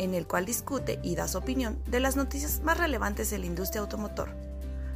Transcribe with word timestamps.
en 0.00 0.14
el 0.14 0.26
cual 0.26 0.46
discute 0.46 0.98
y 1.02 1.14
da 1.14 1.28
su 1.28 1.36
opinión 1.36 1.78
de 1.86 2.00
las 2.00 2.16
noticias 2.16 2.62
más 2.62 2.78
relevantes 2.78 3.28
de 3.28 3.36
la 3.36 3.44
industria 3.44 3.82
automotor. 3.82 4.30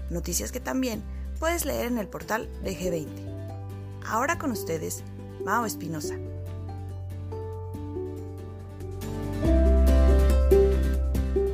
Noticias 0.09 0.51
que 0.51 0.61
también 0.61 1.05
puedes 1.39 1.67
leer 1.67 1.89
en 1.89 1.99
el 1.99 2.09
portal 2.09 2.49
de 2.63 2.75
G20. 2.75 4.03
Ahora 4.07 4.39
con 4.39 4.51
ustedes, 4.51 5.05
Mao 5.45 5.67
Espinosa. 5.67 6.15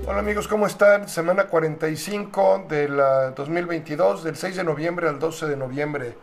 Hola 0.07 0.21
amigos, 0.21 0.47
¿cómo 0.47 0.69
están? 0.69 1.09
Semana 1.09 1.49
45 1.49 2.67
del 2.69 2.99
2022, 3.35 4.23
del 4.23 4.37
6 4.37 4.57
de 4.57 4.65
noviembre 4.65 5.09
al 5.09 5.19
12 5.19 5.49
de 5.49 5.57
noviembre. 5.57 6.17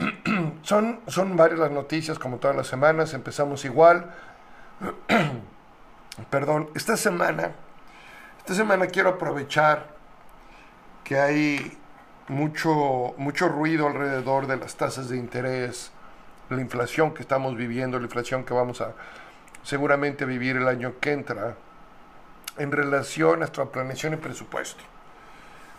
son, 0.62 0.98
son 1.06 1.36
varias 1.36 1.60
las 1.60 1.70
noticias, 1.70 2.18
como 2.18 2.38
todas 2.38 2.56
las 2.56 2.66
semanas, 2.66 3.14
empezamos 3.14 3.64
igual. 3.64 4.12
perdón, 6.30 6.70
esta 6.74 6.96
semana, 6.96 7.52
esta 8.38 8.54
semana 8.54 8.86
quiero 8.86 9.10
aprovechar 9.10 9.88
que 11.02 11.18
hay 11.18 11.76
mucho, 12.28 13.14
mucho 13.18 13.48
ruido 13.48 13.86
alrededor 13.86 14.46
de 14.46 14.56
las 14.56 14.76
tasas 14.76 15.08
de 15.08 15.16
interés, 15.16 15.90
la 16.50 16.60
inflación 16.60 17.12
que 17.14 17.22
estamos 17.22 17.56
viviendo, 17.56 17.98
la 17.98 18.04
inflación 18.04 18.44
que 18.44 18.54
vamos 18.54 18.80
a 18.80 18.94
seguramente 19.62 20.24
vivir 20.24 20.56
el 20.56 20.68
año 20.68 20.94
que 21.00 21.12
entra, 21.12 21.56
en 22.56 22.70
relación 22.70 23.34
a 23.34 23.36
nuestra 23.38 23.64
planeación 23.66 24.14
y 24.14 24.16
presupuesto. 24.16 24.84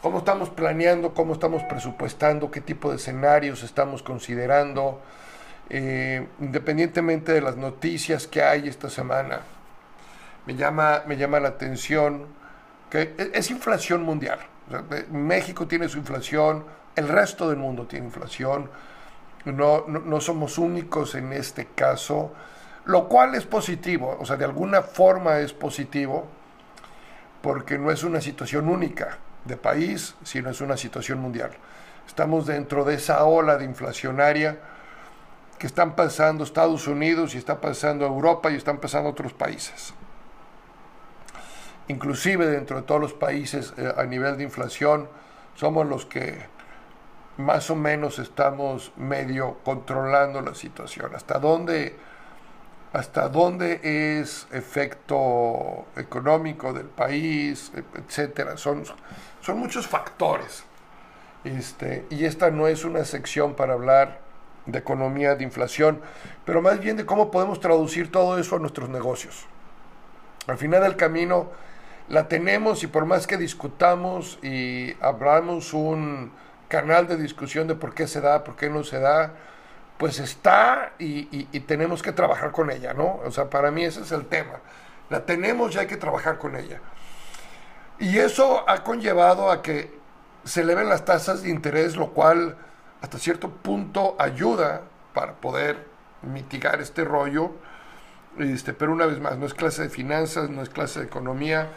¿Cómo 0.01 0.19
estamos 0.19 0.49
planeando? 0.49 1.13
¿Cómo 1.13 1.33
estamos 1.33 1.63
presupuestando? 1.63 2.51
¿Qué 2.51 2.61
tipo 2.61 2.89
de 2.89 2.97
escenarios 2.97 3.63
estamos 3.63 4.03
considerando? 4.03 5.01
Eh, 5.69 6.27
independientemente 6.39 7.31
de 7.31 7.41
las 7.41 7.55
noticias 7.55 8.27
que 8.27 8.43
hay 8.43 8.67
esta 8.67 8.89
semana, 8.89 9.41
me 10.45 10.55
llama, 10.55 11.03
me 11.07 11.17
llama 11.17 11.39
la 11.39 11.49
atención 11.49 12.27
que 12.89 13.13
e, 13.17 13.31
es 13.33 13.51
inflación 13.51 14.03
mundial. 14.03 14.39
México 15.11 15.67
tiene 15.67 15.87
su 15.89 15.97
inflación, 15.97 16.65
el 16.95 17.07
resto 17.07 17.49
del 17.49 17.57
mundo 17.57 17.85
tiene 17.85 18.05
inflación, 18.07 18.69
no, 19.45 19.85
no, 19.87 20.21
somos 20.21 20.57
únicos 20.57 21.13
en 21.13 21.31
este 21.33 21.67
caso, 21.75 22.33
lo 22.85 23.07
cual 23.07 23.35
es 23.35 23.45
positivo, 23.45 24.17
o 24.19 24.25
sea, 24.25 24.37
de 24.37 24.45
alguna 24.45 24.81
forma 24.81 25.37
es 25.37 25.53
positivo, 25.53 26.27
porque 27.43 27.77
no 27.77 27.91
es 27.91 28.03
una 28.03 28.21
situación 28.21 28.69
única 28.69 29.19
de 29.43 29.55
país, 29.55 30.15
sino 30.23 30.49
es 30.49 30.61
una 30.61 30.77
situación 30.77 31.19
mundial. 31.19 31.51
Estamos 32.07 32.47
dentro 32.47 32.83
de 32.85 32.95
esa 32.95 33.23
ola 33.23 33.57
de 33.57 33.65
inflacionaria 33.65 34.57
que 35.59 35.67
están 35.67 35.95
pasando 35.95 36.43
Estados 36.43 36.87
Unidos 36.87 37.35
y 37.35 37.37
está 37.37 37.61
pasando 37.61 38.05
Europa 38.07 38.49
y 38.49 38.55
están 38.55 38.79
pasando 38.79 39.11
otros 39.11 39.33
países 39.33 39.93
inclusive 41.87 42.47
dentro 42.47 42.77
de 42.77 42.83
todos 42.83 43.01
los 43.01 43.13
países 43.13 43.73
eh, 43.77 43.93
a 43.95 44.03
nivel 44.05 44.37
de 44.37 44.43
inflación, 44.43 45.07
somos 45.55 45.87
los 45.87 46.05
que 46.05 46.53
más 47.37 47.69
o 47.69 47.75
menos 47.75 48.19
estamos 48.19 48.91
medio 48.95 49.57
controlando 49.63 50.41
la 50.41 50.55
situación. 50.55 51.13
¿Hasta 51.15 51.39
dónde, 51.39 51.95
hasta 52.93 53.27
dónde 53.29 54.19
es 54.19 54.47
efecto 54.51 55.85
económico 55.97 56.73
del 56.73 56.87
país, 56.87 57.71
etcétera? 57.95 58.57
Son, 58.57 58.83
son 59.41 59.59
muchos 59.59 59.87
factores. 59.87 60.63
Este, 61.43 62.05
y 62.09 62.25
esta 62.25 62.49
no 62.49 62.67
es 62.67 62.85
una 62.85 63.05
sección 63.05 63.53
para 63.53 63.73
hablar 63.73 64.19
de 64.65 64.79
economía, 64.79 65.35
de 65.35 65.43
inflación, 65.43 66.01
pero 66.43 66.61
más 66.61 66.79
bien 66.79 66.97
de 66.97 67.05
cómo 67.05 67.29
podemos 67.29 67.59
traducir 67.59 68.11
todo 68.11 68.39
eso 68.39 68.55
a 68.55 68.59
nuestros 68.59 68.89
negocios. 68.89 69.45
Al 70.47 70.57
final 70.57 70.81
del 70.81 70.95
camino, 70.95 71.51
la 72.07 72.27
tenemos 72.27 72.83
y 72.83 72.87
por 72.87 73.05
más 73.05 73.27
que 73.27 73.37
discutamos 73.37 74.37
y 74.43 74.95
abramos 75.01 75.73
un 75.73 76.31
canal 76.67 77.07
de 77.07 77.17
discusión 77.17 77.67
de 77.67 77.75
por 77.75 77.93
qué 77.93 78.07
se 78.07 78.21
da, 78.21 78.43
por 78.43 78.55
qué 78.55 78.69
no 78.69 78.83
se 78.83 78.99
da, 78.99 79.33
pues 79.97 80.19
está 80.19 80.93
y, 80.99 81.45
tenemos 81.61 82.03
que 82.03 82.11
trabajar 82.11 82.51
con 82.51 82.69
ella, 82.69 82.93
¿no? 82.93 83.19
O 83.25 83.31
sea, 83.31 83.49
para 83.49 83.71
mí 83.71 83.85
ese 83.85 84.01
es 84.01 84.11
el 84.11 84.25
tema. 84.25 84.59
La 85.09 85.25
tenemos 85.25 85.75
y 85.75 85.79
hay 85.79 85.87
que 85.87 85.97
trabajar 85.97 86.37
con 86.37 86.55
ella. 86.55 86.81
Y 87.99 88.17
eso 88.17 88.67
ha 88.67 88.83
conllevado 88.83 89.51
a 89.51 89.61
que 89.61 89.97
se 90.43 90.61
eleven 90.61 90.89
las 90.89 91.05
tasas 91.05 91.43
de 91.43 91.49
interés, 91.49 91.95
lo 91.95 92.11
cual 92.11 92.57
hasta 93.01 93.17
cierto 93.17 93.49
punto 93.49 94.15
ayuda 94.19 94.81
para 95.13 95.33
poder 95.33 95.87
mitigar 96.21 96.81
este 96.81 97.03
rollo. 97.05 97.51
Este, 98.37 98.73
pero 98.73 98.91
una 98.91 99.05
vez 99.05 99.19
más, 99.21 99.37
no 99.37 99.45
es 99.45 99.53
clase 99.53 99.83
de 99.83 99.89
finanzas, 99.89 100.49
no 100.49 100.61
es 100.61 100.69
clase 100.69 100.99
de 100.99 101.05
economía, 101.05 101.69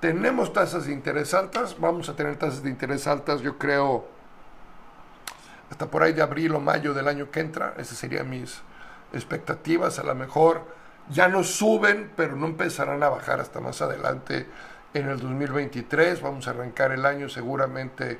tenemos 0.00 0.52
tasas 0.52 0.86
de 0.86 0.92
interés 0.92 1.34
altas, 1.34 1.78
vamos 1.78 2.08
a 2.08 2.16
tener 2.16 2.36
tasas 2.36 2.62
de 2.62 2.70
interés 2.70 3.06
altas, 3.06 3.40
yo 3.40 3.58
creo, 3.58 4.06
hasta 5.70 5.90
por 5.90 6.02
ahí 6.02 6.12
de 6.12 6.22
abril 6.22 6.54
o 6.54 6.60
mayo 6.60 6.94
del 6.94 7.08
año 7.08 7.30
que 7.30 7.40
entra, 7.40 7.74
esas 7.78 7.98
serían 7.98 8.28
mis 8.28 8.60
expectativas, 9.12 9.98
a 9.98 10.02
lo 10.02 10.14
mejor 10.14 10.62
ya 11.08 11.28
no 11.28 11.44
suben, 11.44 12.12
pero 12.16 12.36
no 12.36 12.46
empezarán 12.46 13.02
a 13.02 13.08
bajar 13.08 13.40
hasta 13.40 13.60
más 13.60 13.80
adelante 13.80 14.46
en 14.92 15.08
el 15.08 15.18
2023, 15.18 16.20
vamos 16.20 16.46
a 16.46 16.50
arrancar 16.50 16.92
el 16.92 17.06
año 17.06 17.28
seguramente 17.28 18.18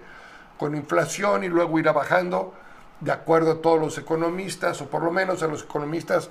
con 0.59 0.75
inflación 0.75 1.45
y 1.45 1.49
luego 1.49 1.79
irá 1.79 1.93
bajando, 1.93 2.55
de 3.01 3.13
acuerdo 3.13 3.53
a 3.53 3.61
todos 3.61 3.79
los 3.79 3.99
economistas, 3.99 4.81
o 4.81 4.89
por 4.89 5.03
lo 5.03 5.11
menos 5.11 5.43
a 5.43 5.47
los 5.47 5.65
economistas 5.65 6.31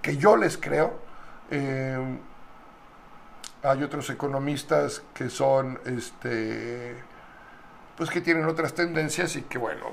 que 0.00 0.16
yo 0.16 0.36
les 0.36 0.56
creo. 0.56 0.98
Eh, 1.50 2.18
hay 3.62 3.82
otros 3.82 4.08
economistas 4.10 5.02
que 5.12 5.28
son, 5.28 5.78
este, 5.84 6.96
pues 7.96 8.10
que 8.10 8.20
tienen 8.20 8.46
otras 8.46 8.74
tendencias 8.74 9.36
y 9.36 9.42
que 9.42 9.58
bueno, 9.58 9.86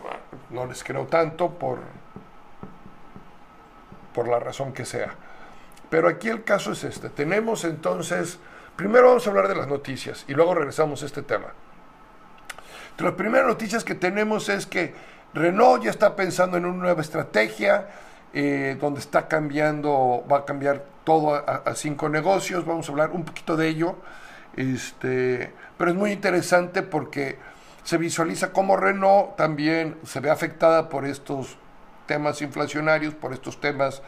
no 0.50 0.66
les 0.66 0.84
creo 0.84 1.06
tanto 1.08 1.50
por, 1.52 1.80
por 4.14 4.28
la 4.28 4.40
razón 4.40 4.74
que 4.74 4.86
sea. 4.86 5.14
Pero 5.90 6.08
aquí 6.08 6.30
el 6.30 6.44
caso 6.44 6.72
es 6.72 6.84
este. 6.84 7.10
Tenemos 7.10 7.64
entonces, 7.64 8.40
primero 8.76 9.08
vamos 9.08 9.28
a 9.28 9.30
hablar 9.30 9.48
de 9.48 9.56
las 9.56 9.68
noticias 9.68 10.26
y 10.28 10.34
luego 10.34 10.54
regresamos 10.54 11.04
a 11.04 11.06
este 11.06 11.22
tema. 11.22 11.48
las 12.98 13.14
primeras 13.14 13.48
noticias 13.48 13.84
que 13.84 13.96
tenemos 13.96 14.50
es 14.50 14.66
que 14.66 14.94
Renault 15.34 15.84
ya 15.84 15.92
está 15.92 16.16
pensando 16.16 16.58
en 16.58 16.66
una 16.66 16.84
nueva 16.84 17.02
estrategia 17.02 17.88
eh, 18.34 18.78
donde 18.80 19.00
está 19.00 19.28
cambiando, 19.28 20.24
va 20.32 20.40
a 20.40 20.46
cambiar 20.46 20.84
todo 21.04 21.36
a, 21.36 21.74
cinco 21.76 22.10
negocios, 22.10 22.66
vamos 22.66 22.90
a 22.90 22.92
hablar 22.92 23.12
un 23.12 23.24
poquito 23.24 23.56
de 23.56 23.70
ello, 23.70 23.96
este, 24.56 25.54
pero 25.78 25.92
es 25.92 25.98
muy 25.98 26.12
interesante 26.12 26.82
porque 26.82 27.38
se 27.84 27.98
visualiza 27.98 28.52
cómo 28.52 28.76
Renault 28.76 29.38
también 29.38 29.98
se 30.04 30.20
ve 30.20 30.30
afectada 30.30 30.90
por 30.90 31.06
estos 31.06 31.58
temas 32.06 32.42
inflacionarios, 32.42 33.14
por 33.14 33.32
estos 33.32 33.62
temas 33.62 34.02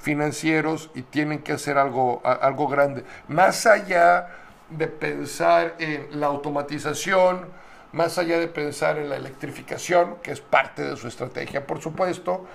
financieros 0.00 0.90
y 0.94 1.02
tienen 1.02 1.40
que 1.40 1.52
hacer 1.52 1.76
algo, 1.76 2.22
algo 2.24 2.68
grande. 2.68 3.04
Más 3.28 3.66
allá 3.66 4.28
de 4.70 4.86
pensar 4.86 5.74
en 5.78 6.20
la 6.20 6.26
automatización, 6.26 7.46
más 7.92 8.18
allá 8.18 8.38
de 8.38 8.48
pensar 8.48 8.98
en 8.98 9.08
la 9.08 9.16
electrificación, 9.16 10.16
que 10.22 10.30
es 10.30 10.40
parte 10.40 10.82
de 10.82 10.96
su 10.96 11.08
estrategia, 11.08 11.66
por 11.66 11.80
supuesto, 11.80 12.46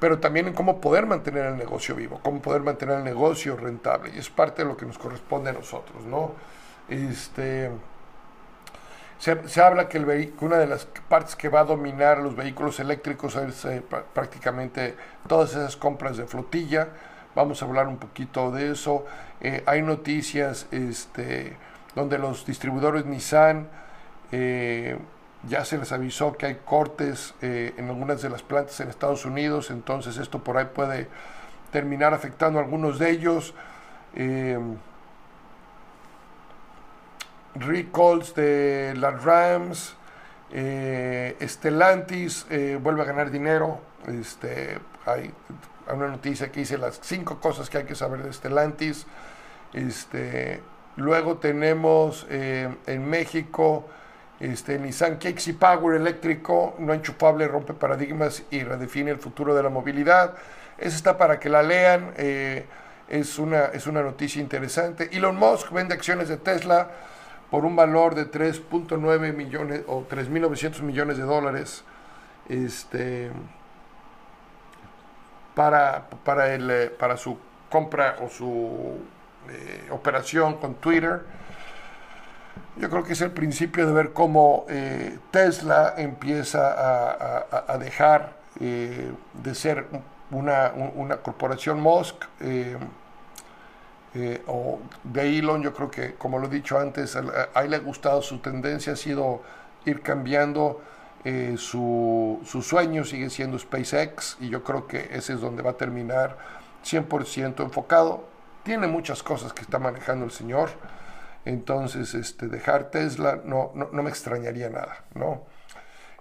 pero 0.00 0.18
también 0.18 0.48
en 0.48 0.54
cómo 0.54 0.80
poder 0.80 1.06
mantener 1.06 1.46
el 1.46 1.56
negocio 1.56 1.94
vivo, 1.94 2.20
cómo 2.22 2.40
poder 2.40 2.62
mantener 2.62 2.98
el 2.98 3.04
negocio 3.04 3.56
rentable. 3.56 4.10
Y 4.14 4.18
es 4.18 4.30
parte 4.30 4.62
de 4.62 4.68
lo 4.68 4.76
que 4.76 4.86
nos 4.86 4.98
corresponde 4.98 5.50
a 5.50 5.52
nosotros, 5.52 6.04
¿no? 6.04 6.32
Este, 6.88 7.70
se, 9.18 9.60
habla 9.60 9.86
que, 9.86 9.98
una 10.40 10.56
de 10.56 10.66
las 10.66 10.86
partes 10.86 11.36
que 11.36 11.50
va 11.50 11.60
a 11.60 11.64
dominar 11.64 12.18
los 12.18 12.34
vehículos 12.34 12.80
eléctricos 12.80 13.36
es 13.36 13.66
eh, 13.66 13.82
prácticamente 14.14 14.96
todas 15.28 15.50
esas 15.50 15.76
compras 15.76 16.16
de 16.16 16.24
flotilla. 16.24 16.88
Vamos 17.34 17.62
a 17.62 17.66
hablar 17.66 17.86
un 17.86 17.98
poquito 17.98 18.50
de 18.50 18.72
eso. 18.72 19.04
Eh, 19.42 19.62
hay 19.66 19.82
noticias 19.82 20.66
este, 20.70 21.54
donde 21.94 22.16
los 22.16 22.46
distribuidores 22.46 23.04
Nissan 23.04 23.68
eh, 24.32 24.96
ya 25.48 25.64
se 25.64 25.78
les 25.78 25.92
avisó 25.92 26.36
que 26.36 26.46
hay 26.46 26.58
cortes 26.64 27.34
eh, 27.40 27.74
en 27.76 27.88
algunas 27.88 28.22
de 28.22 28.30
las 28.30 28.42
plantas 28.42 28.78
en 28.80 28.88
Estados 28.88 29.24
Unidos, 29.24 29.70
entonces 29.70 30.16
esto 30.18 30.44
por 30.44 30.58
ahí 30.58 30.66
puede 30.74 31.08
terminar 31.72 32.14
afectando 32.14 32.58
a 32.58 32.62
algunos 32.62 32.98
de 32.98 33.10
ellos. 33.10 33.54
Eh, 34.14 34.58
recalls 37.54 38.34
de 38.34 38.94
las 38.96 39.22
Rams, 39.24 39.96
eh, 40.52 41.36
Stellantis 41.40 42.46
eh, 42.50 42.78
vuelve 42.80 43.02
a 43.02 43.04
ganar 43.04 43.30
dinero. 43.30 43.80
Este, 44.06 44.78
hay 45.06 45.32
una 45.92 46.08
noticia 46.08 46.50
que 46.50 46.60
dice 46.60 46.78
las 46.78 47.00
cinco 47.02 47.40
cosas 47.40 47.68
que 47.70 47.78
hay 47.78 47.84
que 47.84 47.94
saber 47.94 48.22
de 48.22 48.32
Stellantis. 48.32 49.06
Este, 49.72 50.60
luego 50.96 51.38
tenemos 51.38 52.26
eh, 52.30 52.74
en 52.86 53.08
México 53.08 53.86
este, 54.40 54.78
Nissan 54.78 55.18
Kexi 55.18 55.52
Power 55.52 55.96
eléctrico, 55.96 56.74
no 56.78 56.92
enchufable, 56.92 57.46
rompe 57.46 57.74
paradigmas 57.74 58.42
y 58.50 58.62
redefine 58.62 59.10
el 59.10 59.18
futuro 59.18 59.54
de 59.54 59.62
la 59.62 59.68
movilidad. 59.68 60.34
Esa 60.78 60.96
está 60.96 61.16
para 61.18 61.38
que 61.38 61.48
la 61.48 61.62
lean. 61.62 62.14
es, 62.16 63.38
una, 63.38 63.66
es 63.66 63.86
una 63.86 64.02
noticia 64.02 64.40
interesante. 64.40 65.10
Elon 65.12 65.36
Musk 65.36 65.70
vende 65.70 65.94
acciones 65.94 66.28
de 66.28 66.38
Tesla 66.38 66.90
por 67.50 67.64
un 67.64 67.74
valor 67.76 68.14
de 68.14 68.30
3.9 68.30 69.34
millones 69.34 69.82
o 69.86 70.06
3.900 70.08 70.82
millones 70.82 71.18
de 71.18 71.24
dólares 71.24 71.84
este, 72.48 73.30
para, 75.54 76.06
para, 76.24 76.54
el, 76.54 76.70
eh, 76.70 76.90
para 76.90 77.16
su 77.16 77.36
compra 77.68 78.16
o 78.22 78.28
su 78.28 78.98
eh, 79.48 79.88
operación 79.90 80.58
con 80.58 80.74
Twitter. 80.74 81.22
Yo 82.76 82.88
creo 82.88 83.04
que 83.04 83.12
es 83.12 83.20
el 83.20 83.32
principio 83.32 83.86
de 83.86 83.92
ver 83.92 84.12
cómo 84.12 84.64
eh, 84.68 85.18
Tesla 85.30 85.94
empieza 85.96 87.42
a, 87.68 87.78
dejar 87.78 88.38
de 88.58 89.54
ser 89.54 89.86
una, 90.30 90.72
una 90.94 91.16
corporación 91.18 91.80
Musk 91.80 92.24
eh, 94.12 94.42
o 94.48 94.80
de 95.04 95.38
Elon, 95.38 95.62
yo 95.62 95.72
creo 95.72 95.88
que, 95.88 96.14
como 96.14 96.40
lo 96.40 96.46
he 96.46 96.50
dicho 96.50 96.78
antes, 96.78 97.14
a, 97.14 97.62
él 97.62 97.70
le 97.70 97.76
ha 97.76 97.80
gustado 97.80 98.22
su 98.22 98.38
tendencia, 98.38 98.94
ha 98.94 98.96
sido 98.96 99.42
ir 99.84 100.02
cambiando. 100.02 100.82
Eh, 101.22 101.56
su, 101.58 102.40
su, 102.46 102.62
sueño 102.62 103.04
sigue 103.04 103.28
siendo 103.28 103.58
SpaceX 103.58 104.38
y 104.40 104.48
yo 104.48 104.64
creo 104.64 104.86
que 104.86 105.10
ese 105.12 105.34
es 105.34 105.40
donde 105.42 105.62
va 105.62 105.72
a 105.72 105.76
terminar 105.76 106.38
100% 106.84 107.62
enfocado. 107.62 108.24
Tiene 108.64 108.86
muchas 108.86 109.22
cosas 109.22 109.52
que 109.52 109.60
está 109.60 109.78
manejando 109.78 110.24
el 110.24 110.30
señor, 110.30 110.70
entonces 111.44 112.14
este, 112.14 112.48
dejar 112.48 112.90
Tesla 112.90 113.40
no, 113.44 113.72
no, 113.74 114.02
me 114.02 114.10
extrañaría 114.10 114.68
nada. 114.70 115.04
¿no? 115.14 115.46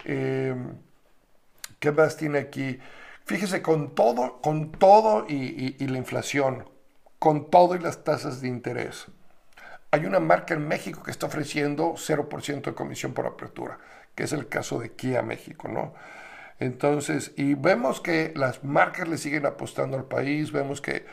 Eh, 0.06 0.56
¿Qué 1.80 1.92
más 1.92 2.18
tiene 2.18 2.40
aquí? 2.40 2.80
Fíjese, 3.26 3.62
con 3.62 3.94
todo, 3.94 4.42
con 4.42 4.72
todo 4.72 5.26
y, 5.30 5.78
la 5.86 5.98
inflación, 5.98 6.68
con 7.20 7.50
todo 7.52 7.76
y 7.76 7.80
las 7.80 8.04
tasas 8.04 8.42
de 8.42 8.48
interés. 8.48 9.06
Hay 9.92 10.06
una 10.06 10.20
marca 10.20 10.56
en 10.56 10.68
México 10.68 11.04
que 11.04 11.12
está 11.12 11.28
ofreciendo 11.28 11.94
0% 11.94 12.62
de 12.62 12.74
comisión 12.74 13.14
por 13.14 13.28
apertura, 13.28 13.78
que 14.16 14.24
es 14.24 14.34
el 14.34 14.48
caso 14.48 14.80
de 14.80 14.94
Kia 14.94 15.22
México, 15.22 15.68
¿no? 15.68 15.94
Entonces, 16.60 17.32
y 17.38 17.54
vemos 17.54 18.02
que 18.02 18.34
las 18.36 18.64
marcas 18.64 19.08
le 19.08 19.18
siguen 19.18 19.46
apostando 19.46 19.96
al 19.96 20.06
país, 20.06 20.52
vemos 20.52 20.82
que 20.82 21.06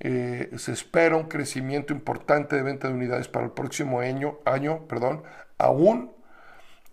eh, 0.00 0.50
se 0.56 0.72
espera 0.72 1.16
un 1.16 1.28
crecimiento 1.28 1.92
importante 1.92 2.56
de 2.56 2.62
venta 2.62 2.88
de 2.88 2.94
unidades 2.94 3.28
para 3.28 3.44
el 3.44 3.52
próximo 3.52 4.00
año, 4.00 4.38
año 4.44 4.86
perdón, 4.88 5.22
aún, 5.58 6.12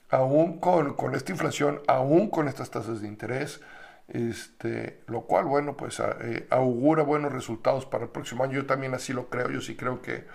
aún 0.09 0.59
con, 0.59 0.93
con 0.93 1.15
esta 1.15 1.31
inflación, 1.31 1.81
aún 1.87 2.29
con 2.29 2.47
estas 2.47 2.69
tasas 2.69 3.01
de 3.01 3.07
interés 3.07 3.61
este, 4.07 5.01
lo 5.07 5.21
cual, 5.21 5.45
bueno, 5.45 5.75
pues 5.75 5.99
eh, 5.99 6.47
augura 6.49 7.03
buenos 7.03 7.33
resultados 7.33 7.85
para 7.85 8.05
el 8.05 8.09
próximo 8.09 8.43
año. 8.43 8.53
Yo 8.53 8.65
también 8.65 8.93
así 8.93 9.13
lo 9.13 9.29
creo, 9.29 9.49
yo 9.49 9.61
sí 9.61 9.75
creo 9.75 10.01
que 10.01 10.25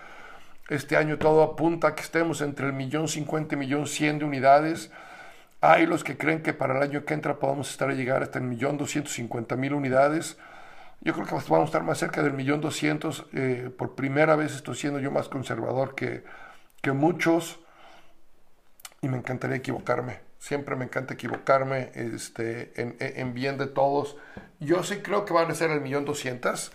este 0.68 0.96
año 0.96 1.18
todo 1.18 1.42
apunta 1.42 1.88
a 1.88 1.94
que 1.94 2.02
estemos 2.02 2.40
entre 2.40 2.66
el 2.66 2.72
millón 2.72 3.08
cincuenta 3.08 3.54
y 3.54 3.58
millón 3.58 3.86
cien 3.86 4.18
de 4.18 4.24
unidades. 4.24 4.90
Hay 5.60 5.86
los 5.86 6.04
que 6.04 6.16
creen 6.16 6.42
que 6.42 6.52
para 6.52 6.76
el 6.76 6.82
año 6.82 7.04
que 7.04 7.14
entra 7.14 7.38
podamos 7.38 7.70
estar 7.70 7.88
a 7.88 7.94
llegar 7.94 8.22
hasta 8.22 8.38
el 8.38 8.44
millón 8.44 8.78
doscientos 8.78 9.14
cincuenta 9.14 9.56
mil 9.56 9.74
unidades. 9.74 10.38
Yo 11.02 11.12
creo 11.12 11.26
que 11.26 11.34
vamos 11.34 11.50
a 11.50 11.64
estar 11.64 11.82
más 11.82 11.98
cerca 11.98 12.22
del 12.22 12.32
millón 12.32 12.60
doscientos. 12.60 13.26
Eh, 13.34 13.70
por 13.76 13.94
primera 13.94 14.34
vez 14.36 14.54
estoy 14.54 14.76
siendo 14.76 14.98
yo 14.98 15.10
más 15.10 15.28
conservador 15.28 15.94
que, 15.94 16.24
que 16.80 16.92
muchos 16.92 17.60
y 19.02 19.08
me 19.08 19.18
encantaría 19.18 19.56
equivocarme 19.56 20.32
siempre 20.42 20.74
me 20.74 20.86
encanta 20.86 21.14
equivocarme 21.14 21.92
este, 21.94 22.72
en, 22.74 23.32
bien 23.32 23.58
de 23.58 23.68
todos. 23.68 24.16
Yo 24.58 24.82
sí 24.82 24.96
creo 24.96 25.24
que 25.24 25.32
van 25.32 25.48
a 25.48 25.54
ser 25.54 25.70
el 25.70 25.80
millón 25.80 26.04
doscientas. 26.04 26.72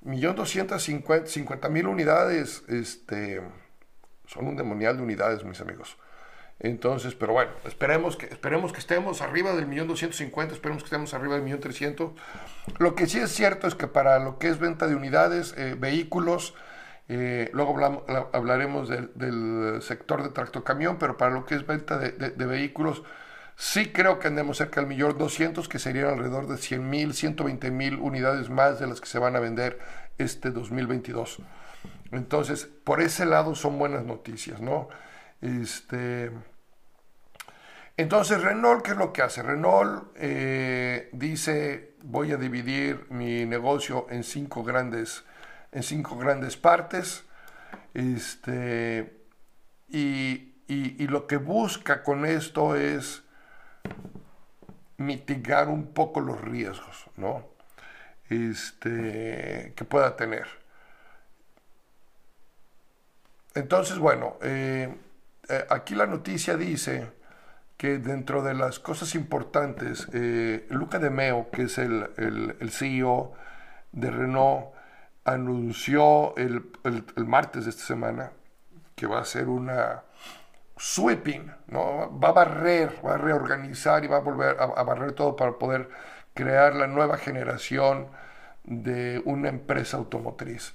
Millón 0.00 0.34
doscientas 0.34 0.82
cincuenta 0.82 1.68
mil 1.68 1.86
unidades 1.86 2.64
este, 2.66 3.40
son 4.26 4.48
un 4.48 4.56
demonial 4.56 4.96
de 4.96 5.04
unidades, 5.04 5.44
mis 5.44 5.60
amigos. 5.60 5.96
Entonces, 6.60 7.14
pero 7.14 7.32
bueno, 7.32 7.52
esperemos 7.64 8.16
que, 8.16 8.26
esperemos 8.26 8.72
que 8.72 8.80
estemos 8.80 9.22
arriba 9.22 9.54
del 9.54 9.66
millón 9.66 9.86
doscientos 9.86 10.18
cincuenta, 10.18 10.54
esperemos 10.54 10.82
que 10.82 10.86
estemos 10.86 11.14
arriba 11.14 11.34
del 11.34 11.44
millón 11.44 11.60
trescientos. 11.60 12.12
Lo 12.78 12.94
que 12.94 13.06
sí 13.06 13.18
es 13.20 13.30
cierto 13.30 13.68
es 13.68 13.74
que 13.76 13.86
para 13.86 14.18
lo 14.18 14.38
que 14.38 14.48
es 14.48 14.58
venta 14.58 14.88
de 14.88 14.96
unidades, 14.96 15.54
eh, 15.56 15.76
vehículos, 15.78 16.54
eh, 17.08 17.50
luego 17.54 17.76
hablaremos 18.32 18.88
del, 18.88 19.80
sector 19.82 20.22
de 20.24 20.30
tractocamión, 20.30 20.98
pero 20.98 21.16
para 21.16 21.32
lo 21.32 21.46
que 21.46 21.54
es 21.54 21.66
venta 21.66 21.96
de, 21.96 22.46
vehículos, 22.46 23.04
sí 23.56 23.92
creo 23.92 24.18
que 24.18 24.26
andemos 24.26 24.58
cerca 24.58 24.80
del 24.80 24.88
millón 24.88 25.16
200, 25.16 25.68
que 25.68 25.78
serían 25.78 26.08
alrededor 26.08 26.48
de 26.48 26.58
100 26.58 26.90
mil, 26.90 27.14
120 27.14 27.70
mil 27.70 27.94
unidades 28.00 28.50
más 28.50 28.80
de 28.80 28.88
las 28.88 29.00
que 29.00 29.06
se 29.06 29.20
van 29.20 29.36
a 29.36 29.40
vender 29.40 29.78
este 30.18 30.50
2022. 30.50 31.38
Entonces, 32.10 32.68
por 32.84 33.00
ese 33.00 33.26
lado 33.26 33.54
son 33.54 33.78
buenas 33.78 34.04
noticias, 34.04 34.60
¿no? 34.60 34.88
Este, 35.40 36.30
entonces, 37.96 38.42
Renault, 38.42 38.82
¿qué 38.82 38.92
es 38.92 38.96
lo 38.96 39.12
que 39.12 39.22
hace? 39.22 39.42
Renault 39.42 40.12
eh, 40.16 41.08
dice, 41.12 41.94
voy 42.02 42.32
a 42.32 42.36
dividir 42.36 43.06
mi 43.10 43.44
negocio 43.44 44.06
en 44.10 44.24
cinco 44.24 44.62
grandes 44.62 45.24
en 45.72 45.82
cinco 45.82 46.16
grandes 46.16 46.56
partes. 46.56 47.24
Este, 47.94 49.16
y, 49.88 50.54
y, 50.66 51.06
lo 51.08 51.26
que 51.26 51.36
busca 51.36 52.02
con 52.02 52.24
esto 52.24 52.76
es 52.76 53.22
mitigar 54.96 55.68
un 55.68 55.92
poco 55.92 56.20
los 56.20 56.40
riesgos 56.40 57.06
¿no? 57.16 57.46
este, 58.28 59.72
que 59.76 59.84
pueda 59.84 60.16
tener. 60.16 60.46
Entonces, 63.54 63.98
bueno, 63.98 64.36
eh, 64.42 64.94
eh, 65.48 65.64
aquí 65.70 65.94
la 65.94 66.06
noticia 66.06 66.56
dice 66.56 67.10
que 67.76 67.98
dentro 67.98 68.42
de 68.42 68.54
las 68.54 68.78
cosas 68.78 69.14
importantes, 69.14 70.08
eh, 70.12 70.66
Luca 70.70 70.98
De 70.98 71.10
Meo, 71.10 71.48
que 71.50 71.62
es 71.62 71.78
el, 71.78 72.10
el, 72.16 72.56
el 72.60 72.70
CEO 72.70 73.32
de 73.92 74.10
Renault, 74.10 74.78
anunció 75.28 76.34
el, 76.36 76.64
martes 77.16 77.64
de 77.64 77.70
esta 77.70 77.84
semana 77.84 78.32
que 78.94 79.06
va 79.06 79.20
a 79.20 79.24
ser 79.24 79.48
una 79.48 80.02
sweeping, 80.76 81.52
¿no? 81.68 82.18
va 82.18 82.28
a 82.28 82.32
barrer, 82.32 82.94
va 83.04 83.14
a 83.14 83.18
reorganizar 83.18 84.04
y 84.04 84.08
va 84.08 84.18
a 84.18 84.20
volver 84.20 84.56
a, 84.58 84.82
barrer 84.82 85.12
todo 85.12 85.36
para 85.36 85.58
poder 85.58 85.88
crear 86.34 86.74
la 86.74 86.86
nueva 86.86 87.18
generación 87.18 88.08
de 88.64 89.20
una 89.24 89.48
empresa 89.48 89.96
automotriz. 89.96 90.74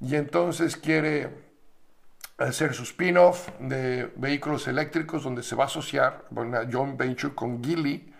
Y 0.00 0.16
entonces 0.16 0.76
quiere 0.76 1.49
hacer 2.40 2.74
su 2.74 2.84
spin-off 2.84 3.48
de 3.60 4.10
vehículos 4.16 4.66
eléctricos 4.66 5.22
donde 5.22 5.42
se 5.42 5.54
va 5.54 5.64
a 5.64 5.66
asociar 5.66 6.24
una 6.30 6.66
joint 6.70 6.96
venture 6.96 7.34
con 7.34 7.62
Geely, 7.62 8.12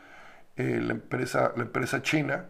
eh, 0.57 0.79
la, 0.83 0.93
empresa, 0.93 1.53
la 1.57 1.63
empresa 1.63 2.03
china, 2.03 2.47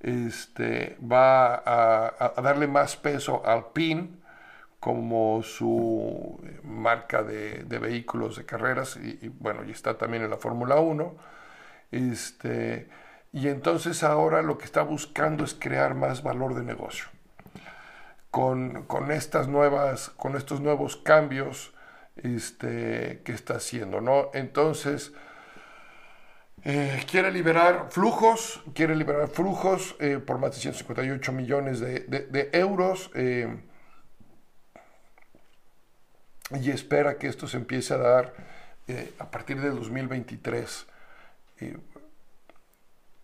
este, 0.00 0.96
va 1.00 1.62
a, 1.64 2.40
darle 2.42 2.66
más 2.66 2.96
peso 2.96 3.44
al 3.44 3.72
PIN 3.72 4.22
como 4.80 5.42
su 5.42 6.40
marca 6.64 7.22
de, 7.22 7.62
vehículos 7.78 8.36
de 8.36 8.44
carreras 8.46 8.96
y, 8.96 9.28
bueno, 9.28 9.64
y 9.64 9.70
está 9.70 9.96
también 9.96 10.24
en 10.24 10.30
la 10.30 10.38
Fórmula 10.38 10.76
1. 10.76 11.14
Este, 11.92 12.88
y 13.32 13.48
entonces 13.48 14.02
ahora 14.02 14.42
lo 14.42 14.58
que 14.58 14.64
está 14.64 14.82
buscando 14.82 15.44
es 15.44 15.54
crear 15.54 15.94
más 15.94 16.22
valor 16.22 16.54
de 16.54 16.64
negocio. 16.64 17.06
Con, 18.32 18.86
estas 19.10 19.46
nuevas, 19.46 20.08
con 20.16 20.36
estos 20.36 20.62
nuevos 20.62 20.96
cambios 20.96 21.74
este, 22.16 23.20
que 23.24 23.32
está 23.32 23.56
haciendo, 23.56 24.00
¿no? 24.00 24.30
Entonces, 24.32 25.12
eh, 26.64 27.04
quiere 27.10 27.30
liberar 27.30 27.88
flujos, 27.90 28.62
quiere 28.74 28.96
liberar 28.96 29.28
flujos 29.28 29.96
eh, 30.00 30.18
por 30.18 30.38
más 30.38 30.52
de 30.52 30.62
158 30.62 31.30
millones 31.32 31.80
de, 31.80 32.50
euros 32.54 33.10
eh, 33.14 33.54
y 36.58 36.70
espera 36.70 37.18
que 37.18 37.26
esto 37.26 37.46
se 37.46 37.58
empiece 37.58 37.92
a 37.92 37.98
dar 37.98 38.34
a 39.18 39.30
partir 39.30 39.60
de 39.60 39.70
2023. 39.70 40.86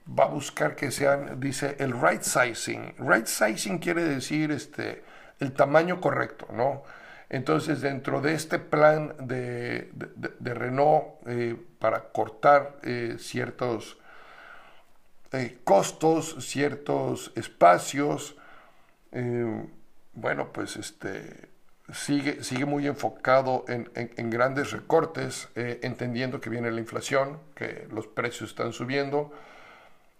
Va 0.09 0.25
a 0.25 0.29
buscar 0.29 0.75
que 0.75 0.91
sean, 0.91 1.39
dice, 1.41 1.77
el 1.79 1.93
right 2.01 2.23
sizing. 2.23 2.95
Right 2.99 3.27
sizing 3.27 3.79
quiere 3.79 4.05
decir 4.05 4.51
este, 4.51 5.05
el 5.39 5.53
tamaño 5.53 6.01
correcto, 6.01 6.49
¿no? 6.53 6.83
Entonces, 7.31 7.83
dentro 7.83 8.21
de 8.21 8.33
este 8.33 8.59
plan 8.59 9.15
de, 9.21 9.91
Renault 10.41 11.27
eh, 11.27 11.57
para 11.79 12.05
cortar 12.05 12.79
eh, 12.83 13.17
ciertos 13.19 13.99
eh, 15.33 15.59
costos, 15.63 16.37
ciertos 16.41 17.33
espacios, 17.35 18.35
bueno, 20.13 20.53
pues 20.53 20.77
este, 20.77 21.49
sigue, 21.93 22.45
sigue 22.45 22.67
muy 22.67 22.87
enfocado 22.87 23.65
en, 23.69 24.31
grandes 24.31 24.71
recortes, 24.71 25.49
entendiendo 25.55 26.41
que 26.41 26.51
viene 26.51 26.71
la 26.71 26.81
inflación, 26.81 27.39
que 27.55 27.89
los 27.91 28.07
precios 28.07 28.51
están 28.51 28.73
subiendo, 28.73 29.33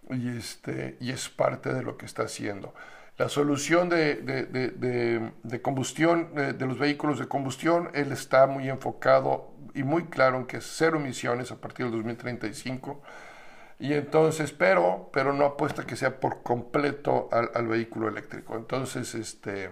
y, 0.09 0.37
este, 0.37 0.97
y 0.99 1.11
es 1.11 1.29
parte 1.29 1.73
de 1.73 1.83
lo 1.83 1.97
que 1.97 2.05
está 2.05 2.23
haciendo. 2.23 2.73
La 3.19 3.27
solución 3.27 3.89
de, 3.89 5.31
combustión, 5.61 6.33
de, 6.33 6.65
los 6.65 6.79
vehículos 6.79 7.19
de 7.19 7.27
combustión, 7.27 7.91
él 7.93 8.13
está 8.13 8.47
muy 8.47 8.69
enfocado 8.69 9.51
y 9.73 9.83
muy 9.83 10.05
claro 10.05 10.37
en 10.37 10.45
que 10.45 10.57
es 10.57 10.65
cero 10.65 10.97
emisiones 10.97 11.51
a 11.51 11.57
partir 11.57 11.87
del 11.87 11.95
2035. 11.95 13.01
Y 13.77 13.91
entonces, 13.93 14.53
pero, 14.53 15.09
pero 15.11 15.33
no 15.33 15.43
apuesta 15.43 15.85
que 15.85 15.97
sea 15.97 16.21
por 16.21 16.43
completo 16.43 17.27
al, 17.33 17.67
vehículo 17.67 18.07
eléctrico. 18.07 18.55
Entonces, 18.55 19.13
este, 19.15 19.69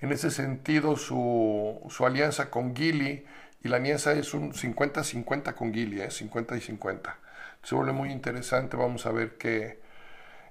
en 0.00 0.10
ese 0.10 0.32
sentido, 0.32 0.96
su, 0.96 1.80
alianza 2.04 2.50
con 2.50 2.74
Gili, 2.74 3.24
y 3.62 3.68
la 3.68 3.76
alianza 3.76 4.14
es 4.14 4.34
un 4.34 4.52
50-50 4.52 5.54
con 5.54 5.72
Gili, 5.72 6.00
¿eh? 6.00 6.10
50 6.10 6.56
y 6.56 6.60
50. 6.60 7.18
Se 7.62 7.74
vuelve 7.74 7.92
muy 7.92 8.10
interesante, 8.12 8.76
vamos 8.76 9.06
a 9.06 9.12
ver 9.12 9.36
qué 9.38 9.80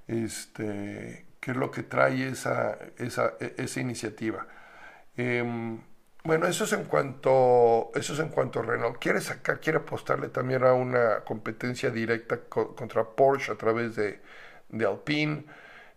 este, 0.07 1.25
qué 1.39 1.51
es 1.51 1.57
lo 1.57 1.71
que 1.71 1.83
trae 1.83 2.29
esa, 2.29 2.77
esa, 2.97 3.33
e, 3.39 3.55
esa 3.57 3.79
iniciativa. 3.79 4.47
Em, 5.17 5.81
bueno, 6.23 6.47
eso 6.47 6.65
es 6.65 6.73
en 6.73 6.85
cuanto, 6.85 7.91
eso 7.95 8.13
es 8.13 8.19
en 8.19 8.29
cuanto 8.29 8.59
a 8.59 8.63
Renault. 8.63 8.97
Quiere 8.99 9.21
sacar, 9.21 9.59
quiere 9.59 9.79
apostarle 9.79 10.29
también 10.29 10.63
a 10.63 10.73
una 10.73 11.21
competencia 11.23 11.89
directa 11.89 12.39
contra 12.49 13.03
Porsche 13.05 13.51
a 13.53 13.55
través 13.57 13.95
de, 13.95 14.21
de 14.69 14.85
Alpine. 14.85 15.45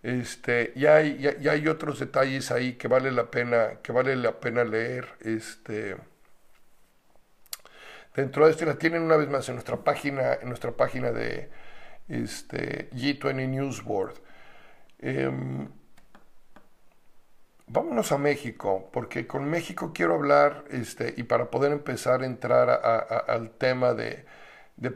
Este, 0.02 0.72
y 0.76 0.86
hay, 0.86 1.18
ya, 1.18 1.52
hay 1.52 1.68
otros 1.68 1.98
detalles 2.00 2.50
ahí 2.50 2.74
que 2.74 2.88
vale 2.88 3.10
la 3.12 3.30
pena, 3.30 3.80
que 3.82 3.92
vale 3.92 4.16
la 4.16 4.40
pena 4.40 4.64
leer. 4.64 5.08
Este, 5.20 5.96
dentro 8.20 8.44
de 8.44 8.52
esto 8.52 8.64
la 8.64 8.76
tienen 8.76 9.02
una 9.02 9.16
vez 9.16 9.28
más 9.28 9.48
en 9.48 9.56
nuestra 9.56 9.76
página, 9.78 10.34
en 10.34 10.48
nuestra 10.48 10.72
página 10.72 11.10
de, 11.10 11.50
este, 12.10 12.90
G20 12.90 13.48
Newsboard. 13.48 14.14
Em, 14.98 15.68
vámonos 17.66 18.12
a 18.12 18.18
México, 18.18 18.90
porque 18.92 19.26
con 19.26 19.48
México 19.48 19.92
quiero 19.94 20.14
hablar, 20.14 20.64
este, 20.70 21.14
y 21.16 21.22
para 21.22 21.50
poder 21.50 21.72
empezar 21.72 22.22
a 22.22 22.26
entrar 22.26 22.68
al 23.28 23.50
tema 23.52 23.94
de, 23.94 24.26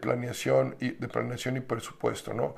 planeación 0.01 0.77
y, 0.81 0.91
de 0.91 1.09
planeación 1.09 1.57
y 1.57 1.61
presupuesto, 1.61 2.35
¿no? 2.35 2.57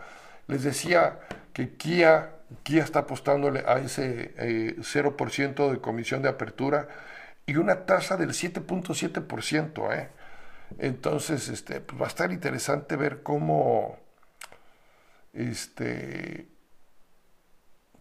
Les 0.48 0.62
decía 0.62 1.20
que 1.52 1.76
Kia, 1.76 2.36
Kia 2.62 2.84
está 2.84 3.00
apostándole 3.00 3.64
a 3.66 3.78
ese 3.78 4.34
0% 4.36 5.68
eh, 5.68 5.72
de 5.72 5.80
comisión 5.80 6.22
de 6.22 6.28
apertura 6.28 6.88
y 7.46 7.56
una 7.56 7.84
tasa 7.84 8.16
del 8.16 8.30
7.7%, 8.30 9.92
¿eh? 9.92 10.08
Entonces, 10.78 11.48
este, 11.48 11.80
pues 11.80 12.00
va 12.00 12.06
a 12.06 12.08
estar 12.08 12.32
interesante 12.32 12.96
ver 12.96 13.22
cómo, 13.22 13.98
este, 15.32 16.48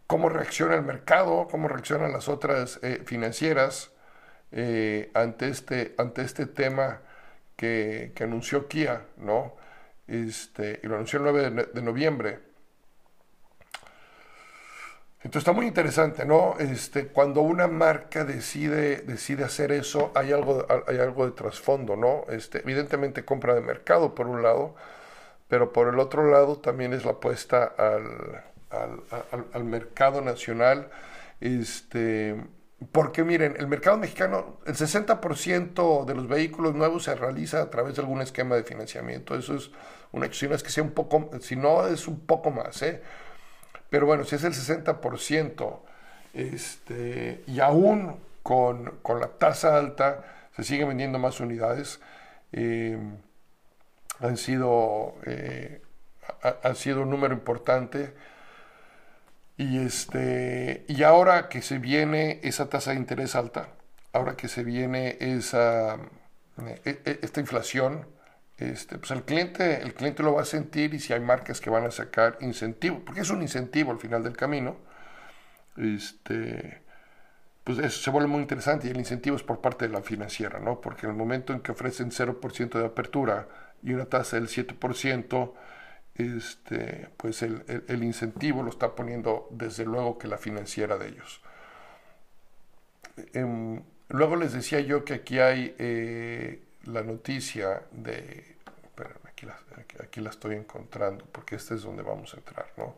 cómo 0.07 0.29
reacciona 0.29 0.75
el 0.75 0.84
mercado, 0.84 1.48
cómo 1.50 1.67
reaccionan 1.67 2.12
las 2.12 2.27
otras 2.29 2.79
eh, 2.84 3.03
financieras 3.05 3.91
eh, 4.51 5.12
ante, 5.13 5.50
este, 5.50 5.95
ante 5.98 6.22
este 6.22 6.45
tema 6.45 7.01
que, 7.55 8.13
anunció 8.22 8.67
Kia, 8.67 9.05
¿no? 9.17 9.55
Este, 10.07 10.79
y 10.84 10.88
lo 10.88 10.95
anunció 10.95 11.19
el 11.19 11.24
9 11.24 11.67
de, 11.74 11.81
noviembre. 11.81 12.39
Entonces 15.25 15.41
está 15.41 15.53
muy 15.53 15.65
interesante, 15.65 16.24
¿no? 16.24 16.53
Este, 16.60 17.08
cuando 17.08 17.41
una 17.41 17.67
marca 17.67 18.24
decide, 18.25 18.98
decide 18.98 19.44
hacer 19.44 19.72
eso, 19.72 20.12
hay 20.13 20.32
algo, 20.32 20.67
hay 20.88 21.00
algo 21.00 21.25
de 21.25 21.32
trasfondo, 21.32 21.96
¿no? 21.96 22.25
Este, 22.29 22.60
evidentemente 22.60 23.25
compra 23.25 23.55
de 23.55 23.62
mercado, 23.62 24.13
por 24.13 24.27
un 24.27 24.44
lado, 24.44 24.75
pero 25.48 25.74
por 25.74 25.91
el 25.91 26.00
otro 26.00 26.29
lado 26.29 26.58
también 26.58 26.94
es 26.94 27.05
la 27.05 27.13
apuesta 27.13 27.63
al, 27.63 28.44
al, 29.51 29.63
mercado 29.63 30.22
nacional. 30.22 30.89
Este, 31.41 32.36
porque 32.91 33.24
miren, 33.24 33.55
el 33.58 33.65
mercado 33.65 33.98
mexicano, 33.98 34.60
el 34.67 34.75
60% 34.75 36.05
de 36.05 36.13
los 36.13 36.27
vehículos 36.27 36.75
nuevos 36.75 37.05
se 37.05 37.15
realiza 37.15 37.63
a 37.63 37.72
través 37.72 37.96
de 37.96 38.03
algún 38.03 38.22
esquema 38.22 38.58
de 38.58 38.63
financiamiento. 38.63 39.36
Eso 39.36 39.55
es 39.55 39.72
una 40.12 40.27
acción, 40.27 40.53
es 40.53 40.62
que 40.62 40.70
sea 40.70 40.84
un 40.84 40.91
poco, 40.91 41.32
si 41.41 41.55
no 41.55 41.88
es 41.88 42.08
un 42.08 42.20
poco 42.27 42.51
más, 42.51 42.79
¿eh? 42.84 43.01
Pero 43.96 44.08
bueno, 44.08 44.25
si 44.25 44.36
es 44.36 44.44
el 44.44 44.52
60%, 44.52 45.80
este, 46.34 47.46
y 47.48 47.62
aún 47.62 48.20
con, 48.44 49.00
con 49.02 49.22
la 49.22 49.30
tasa 49.30 49.78
alta, 49.78 50.50
se 50.54 50.66
siguen 50.66 50.90
vendiendo 50.90 51.18
más 51.18 51.40
unidades. 51.40 52.02
Eh, 52.52 53.00
han 54.20 54.36
sido, 54.36 55.16
eh, 55.25 55.82
ha, 56.62 56.75
sido 56.75 57.04
un 57.04 57.10
número 57.10 57.34
importante. 57.34 58.14
Y, 59.56 59.80
este, 59.80 60.84
y 60.90 61.04
ahora 61.04 61.48
que 61.48 61.62
se 61.62 61.78
viene 61.78 62.42
esa 62.44 62.68
tasa 62.68 62.92
de 62.92 62.98
interés 62.98 63.34
alta, 63.34 63.70
ahora 64.12 64.36
que 64.36 64.50
se 64.50 64.66
viene 64.66 65.16
esa, 65.22 65.96
e, 66.84 67.00
e, 67.06 67.20
esta 67.22 67.40
inflación, 67.40 68.06
este, 68.58 68.98
pues 68.98 69.12
el 69.12 69.24
cliente, 69.24 69.82
el 69.82 69.94
cliente 69.94 70.24
lo 70.24 70.34
va 70.34 70.42
a 70.42 70.46
sentir 70.46 70.94
y 70.94 71.00
si 71.00 71.14
hay 71.14 71.20
marcas 71.20 71.60
que 71.60 71.70
van 71.70 71.86
a 71.86 71.92
sacar 71.92 72.38
incentivo, 72.42 73.02
porque 73.06 73.22
es 73.22 73.30
un 73.30 73.42
incentivo 73.42 73.92
al 73.92 74.00
final 74.00 74.24
del 74.24 74.38
camino, 74.38 74.78
este, 75.78 76.82
pues 77.64 77.80
eso 77.80 78.02
se 78.02 78.12
vuelve 78.12 78.30
muy 78.30 78.42
interesante 78.42 78.88
y 78.88 78.92
el 78.92 78.98
incentivo 78.98 79.36
es 79.36 79.44
por 79.44 79.62
parte 79.62 79.88
de 79.88 79.94
la 79.94 80.02
financiera, 80.02 80.60
¿no? 80.60 80.80
Porque 80.82 81.06
en 81.06 81.12
el 81.12 81.18
momento 81.18 81.52
en 81.54 81.60
que 81.60 81.72
ofrecen 81.72 82.12
0% 82.12 82.80
de 82.80 82.86
apertura, 82.86 83.48
y 83.86 83.94
una 83.94 84.06
tasa 84.06 84.38
del 84.38 84.48
7%, 84.48 85.54
este, 86.16 87.10
pues 87.18 87.44
el, 87.44 88.04
incentivo 88.04 88.64
lo 88.64 88.70
está 88.70 88.96
poniendo 88.96 89.48
desde 89.52 89.86
luego 89.86 90.18
que 90.18 90.28
la 90.28 90.38
financiera 90.38 90.98
de 90.98 91.10
ellos. 91.10 91.42
Em, 93.34 93.84
luego 94.10 94.36
les 94.36 94.54
decía 94.54 94.80
yo 94.80 95.06
que 95.06 95.14
aquí 95.14 95.40
hay 95.40 95.76
eh, 95.78 96.64
la 96.86 97.01
noticia 97.04 97.84
de... 97.92 98.58
aquí 100.00 100.22
la, 100.22 100.30
estoy 100.30 100.56
encontrando 100.56 101.25
porque 101.32 101.56
este 101.56 101.75
es 101.75 101.84
donde 101.84 102.04
vamos 102.04 102.34
a 102.34 102.38
entrar, 102.38 102.72
¿no? 102.77 102.96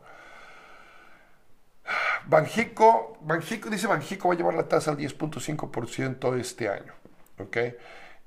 Banjico, 2.26 3.18
Banjico, 3.22 3.70
dice 3.70 3.86
Banjico 3.86 4.28
va 4.28 4.34
a 4.34 4.36
llevar 4.36 4.54
la 4.54 4.68
tasa 4.68 4.90
al 4.90 4.98
10.5% 4.98 6.38
este 6.38 6.68
año, 6.68 6.92
¿ok? 7.38 7.56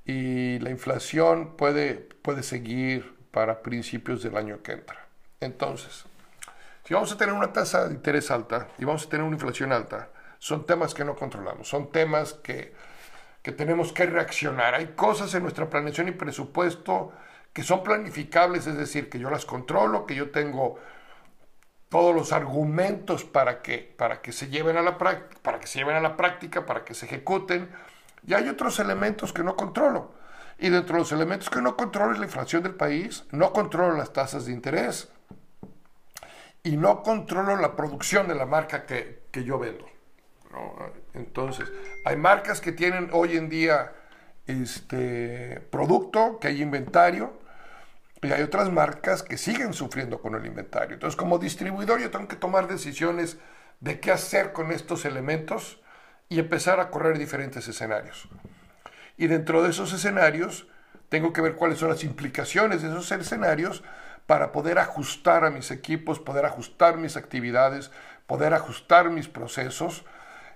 y 0.06 0.60
la 0.60 0.70
inflación 0.70 1.56
puede, 1.56 1.96
puede 1.96 2.44
seguir 2.44 3.16
para 3.32 3.62
principios 3.62 4.24
del 4.24 4.36
año 4.38 4.62
que 4.64 4.74
entra. 4.74 5.08
Entonces, 5.40 6.06
si 6.84 6.94
vamos 6.94 7.12
a 7.12 7.18
tener 7.18 7.34
una 7.34 7.54
tasa 7.54 7.88
de 7.88 7.94
interés 7.94 8.32
alta 8.32 8.68
y 8.78 8.86
vamos 8.86 9.06
a 9.06 9.10
tener 9.10 9.26
una 9.26 9.36
inflación 9.36 9.72
alta, 9.72 10.10
son 10.40 10.66
temas 10.66 10.94
que 10.94 11.06
no 11.06 11.16
controlamos, 11.16 11.68
son 11.68 11.92
temas 11.92 12.34
que, 12.34 12.74
que 13.42 13.52
tenemos 13.52 13.94
que 13.94 14.06
reaccionar. 14.06 14.76
Hay 14.76 14.88
cosas 14.96 15.34
en 15.34 15.44
nuestra 15.44 15.70
planeación 15.70 16.08
y 16.08 16.12
presupuesto 16.12 17.12
que 17.54 17.64
son 17.64 17.84
planificables, 17.84 18.68
es 18.68 18.78
decir, 18.78 19.10
que 19.10 19.20
yo 19.20 19.30
las 19.30 19.46
controlo, 19.46 20.06
que 20.06 20.16
yo 20.16 20.32
tengo 20.32 20.80
todos 21.90 22.16
los 22.16 22.32
argumentos 22.32 23.26
para 23.26 23.62
que, 23.62 23.94
para 23.98 24.22
que 24.22 24.32
se 24.32 24.48
lleven 24.48 24.78
a 24.78 24.82
la 24.82 24.98
para 24.98 25.60
que 25.60 25.68
se 25.68 25.80
lleven 25.80 25.98
a 25.98 26.02
la 26.02 26.16
práctica, 26.16 26.66
para 26.66 26.86
que 26.86 26.94
se 26.94 27.06
ejecuten 27.06 27.70
y 28.26 28.34
hay 28.34 28.48
otros 28.50 28.80
elementos 28.80 29.34
que 29.34 29.44
no 29.44 29.56
controlo. 29.56 30.14
Y 30.60 30.70
dentro 30.70 30.96
de 30.96 31.00
los 31.00 31.12
elementos 31.12 31.50
que 31.50 31.62
no 31.62 31.76
controlo 31.76 32.14
es 32.14 32.20
la 32.20 32.26
inflación 32.26 32.62
del 32.62 32.76
país, 32.76 33.26
no 33.32 33.52
controlo 33.52 33.98
las 33.98 34.14
tasas 34.14 34.46
de 34.46 34.52
interés 34.52 35.10
y 36.64 36.78
no 36.78 37.02
controlo 37.02 37.56
la 37.56 37.76
producción 37.76 38.28
de 38.28 38.36
la 38.36 38.46
marca 38.46 38.86
que, 38.86 39.24
yo 39.34 39.58
vendo. 39.58 39.86
Entonces, 41.14 41.72
hay 42.06 42.16
marcas 42.16 42.62
que 42.62 42.72
tienen 42.72 43.10
hoy 43.12 43.38
en 43.38 43.50
día 43.50 43.94
este 44.48 45.62
producto, 45.72 46.40
que 46.40 46.50
hay 46.50 46.62
inventario, 46.62 47.40
y 48.22 48.32
hay 48.32 48.44
otras 48.44 48.72
marcas 48.72 49.24
que 49.24 49.38
siguen 49.38 49.74
sufriendo 49.74 50.22
con 50.22 50.36
el 50.36 50.46
inventario. 50.46 50.94
Entonces, 50.94 51.16
como 51.16 51.40
distribuidor, 51.40 52.00
yo 52.00 52.12
tengo 52.12 52.28
que 52.28 52.36
tomar 52.36 52.68
decisiones 52.68 53.38
de 53.80 54.00
qué 54.00 54.12
hacer 54.12 54.54
con 54.54 54.72
estos 54.72 55.06
elementos 55.06 55.82
y 56.30 56.40
empezar 56.40 56.80
a 56.80 56.92
correr 56.92 57.18
diferentes 57.18 57.68
escenarios. 57.68 58.30
Y 59.18 59.28
dentro 59.28 59.64
de 59.64 59.72
esos 59.72 59.92
escenarios 59.92 60.68
tengo 61.10 61.34
que 61.34 61.42
ver 61.42 61.56
cuáles 61.56 61.80
son 61.80 61.90
las 61.90 62.04
implicaciones 62.04 62.82
de 62.82 62.90
esos 62.90 63.12
escenarios 63.12 63.84
para 64.28 64.52
poder 64.52 64.80
ajustar 64.80 65.44
a 65.44 65.50
mis 65.50 65.72
equipos, 65.72 66.20
poder 66.20 66.46
ajustar 66.46 66.98
mis 66.98 67.18
actividades, 67.18 67.92
poder 68.28 68.54
ajustar 68.54 69.10
mis 69.10 69.28
procesos 69.28 70.06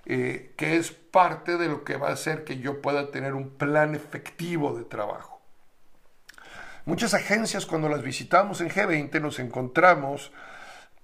eh, 0.08 0.52
que 0.56 0.76
es 0.76 0.92
parte 0.92 1.56
de 1.56 1.68
lo 1.68 1.82
que 1.82 1.96
va 1.96 2.10
a 2.10 2.12
hacer 2.12 2.44
que 2.44 2.58
yo 2.58 2.80
pueda 2.80 3.10
tener 3.10 3.34
un 3.34 3.50
plan 3.50 3.96
efectivo 3.96 4.76
de 4.78 4.84
trabajo. 4.84 5.40
Muchas 6.84 7.12
agencias 7.14 7.66
cuando 7.66 7.88
las 7.88 8.02
visitamos 8.02 8.60
en 8.60 8.70
G20 8.70 9.20
nos 9.20 9.40
encontramos 9.40 10.30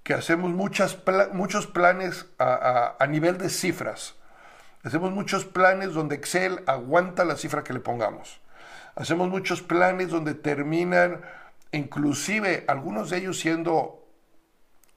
que 0.03 0.13
hacemos 0.13 0.51
muchas 0.51 0.97
muchos 1.33 1.67
planes 1.67 2.27
a, 2.39 2.95
a 2.97 3.07
nivel 3.07 3.37
de 3.37 3.49
cifras. 3.49 4.15
Hacemos 4.83 5.11
muchos 5.11 5.43
planes 5.43 5.93
donde 5.93 6.15
Excel 6.15 6.63
aguanta 6.65 7.25
la 7.25 7.35
cifra 7.35 7.65
que 7.65 7.73
le 7.73 7.81
pongamos. 7.81 8.39
Hacemos 8.95 9.27
muchos 9.27 9.61
planes 9.61 10.09
donde 10.09 10.33
terminan, 10.33 11.21
inclusive 11.73 12.63
algunos 12.69 13.09
de 13.09 13.17
ellos 13.17 13.39
siendo 13.39 14.02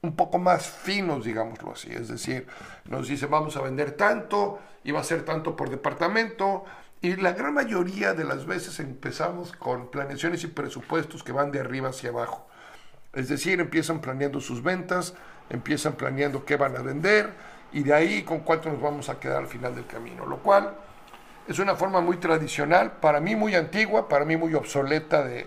un 0.06 0.16
poco 0.16 0.38
más 0.38 0.66
finos, 0.68 1.24
digámoslo 1.24 1.72
así. 1.72 1.92
Es 1.92 2.08
decir, 2.08 2.46
nos 2.84 3.08
dice 3.08 3.26
vamos 3.26 3.56
a 3.56 3.62
vender 3.62 3.92
tanto 3.92 4.60
y 4.84 4.92
va 4.92 5.00
a 5.00 5.04
ser 5.04 5.24
tanto 5.24 5.56
por 5.56 5.68
departamento. 5.68 6.64
Y 7.02 7.16
la 7.16 7.32
gran 7.32 7.54
mayoría 7.54 8.14
de 8.14 8.24
las 8.24 8.46
veces 8.46 8.80
empezamos 8.80 9.52
con 9.52 9.90
planeaciones 9.90 10.44
y 10.44 10.46
presupuestos 10.46 11.22
que 11.22 11.32
van 11.32 11.52
de 11.52 11.60
arriba 11.60 11.90
hacia 11.90 12.10
abajo. 12.10 12.46
Es 13.12 13.28
decir, 13.28 13.60
empiezan 13.60 14.00
planeando 14.00 14.40
sus 14.40 14.62
ventas, 14.62 15.14
empiezan 15.50 15.94
planeando 15.94 16.44
qué 16.44 16.56
van 16.56 16.76
a 16.76 16.82
vender 16.82 17.32
y 17.72 17.82
de 17.82 17.94
ahí 17.94 18.22
con 18.22 18.40
cuánto 18.40 18.70
nos 18.70 18.80
vamos 18.80 19.08
a 19.08 19.18
quedar 19.18 19.38
al 19.38 19.48
final 19.48 19.74
del 19.74 19.86
camino. 19.86 20.24
Lo 20.24 20.38
cual 20.38 20.74
es 21.48 21.58
una 21.58 21.76
forma 21.76 22.00
muy 22.00 22.16
tradicional, 22.16 22.92
para 22.92 23.20
mí 23.20 23.36
muy 23.36 23.54
antigua, 23.54 24.08
para 24.08 24.24
mí 24.24 24.36
muy 24.36 24.54
obsoleta 24.54 25.22
de, 25.24 25.46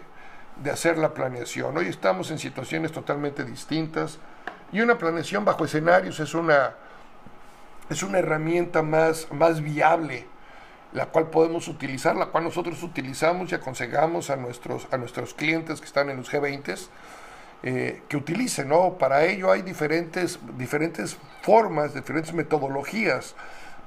de 0.64 0.72
hacer 0.72 0.98
la 0.98 1.14
planeación. 1.14 1.78
Hoy 1.78 1.88
estamos 1.88 2.32
en 2.32 2.40
situaciones 2.40 2.92
totalmente 2.92 3.44
distintas 3.44 4.20
y 4.72 4.82
una 4.82 4.98
planeación 4.98 5.46
bajo 5.46 5.66
escenarios 5.66 6.20
es 6.20 6.34
una, 6.34 6.76
es 7.90 8.04
una 8.04 8.20
herramienta 8.20 8.84
más, 8.84 9.28
más 9.32 9.62
viable, 9.62 10.28
la 10.94 11.08
cual 11.08 11.30
podemos 11.30 11.68
utilizar, 11.68 12.16
la 12.16 12.28
cual 12.28 12.44
nosotros 12.44 12.82
utilizamos 12.84 13.52
y 13.52 13.56
aconsejamos 13.56 14.30
a 14.30 14.36
nuestros, 14.36 14.88
a 14.92 14.98
nuestros 14.98 15.34
clientes 15.34 15.80
que 15.80 15.86
están 15.86 16.10
en 16.10 16.18
los 16.18 16.32
G20 16.32 16.88
eh, 17.64 18.04
que 18.08 18.18
utilicen. 18.18 18.70
¿no? 18.70 18.98
Para 18.98 19.26
ello 19.26 19.52
hay 19.52 19.62
diferentes, 19.62 20.40
diferentes 20.58 21.18
formas, 21.42 21.94
diferentes 21.94 22.34
metodologías 22.34 23.36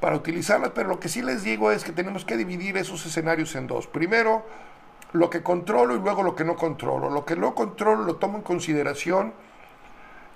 para 0.00 0.16
utilizarlas, 0.16 0.72
pero 0.74 0.88
lo 0.88 0.98
que 0.98 1.08
sí 1.08 1.22
les 1.22 1.44
digo 1.44 1.70
es 1.70 1.84
que 1.84 1.92
tenemos 1.92 2.24
que 2.24 2.36
dividir 2.36 2.76
esos 2.76 3.06
escenarios 3.06 3.54
en 3.54 3.68
dos. 3.68 3.86
Primero, 3.86 4.44
lo 5.12 5.30
que 5.30 5.42
controlo 5.42 5.94
y 5.94 6.00
luego 6.00 6.24
lo 6.24 6.34
que 6.34 6.44
no 6.44 6.56
controlo. 6.56 7.08
Lo 7.08 7.24
que 7.24 7.36
no 7.36 7.54
controlo 7.54 8.02
lo 8.02 8.16
tomo 8.16 8.38
en 8.38 8.42
consideración 8.42 9.32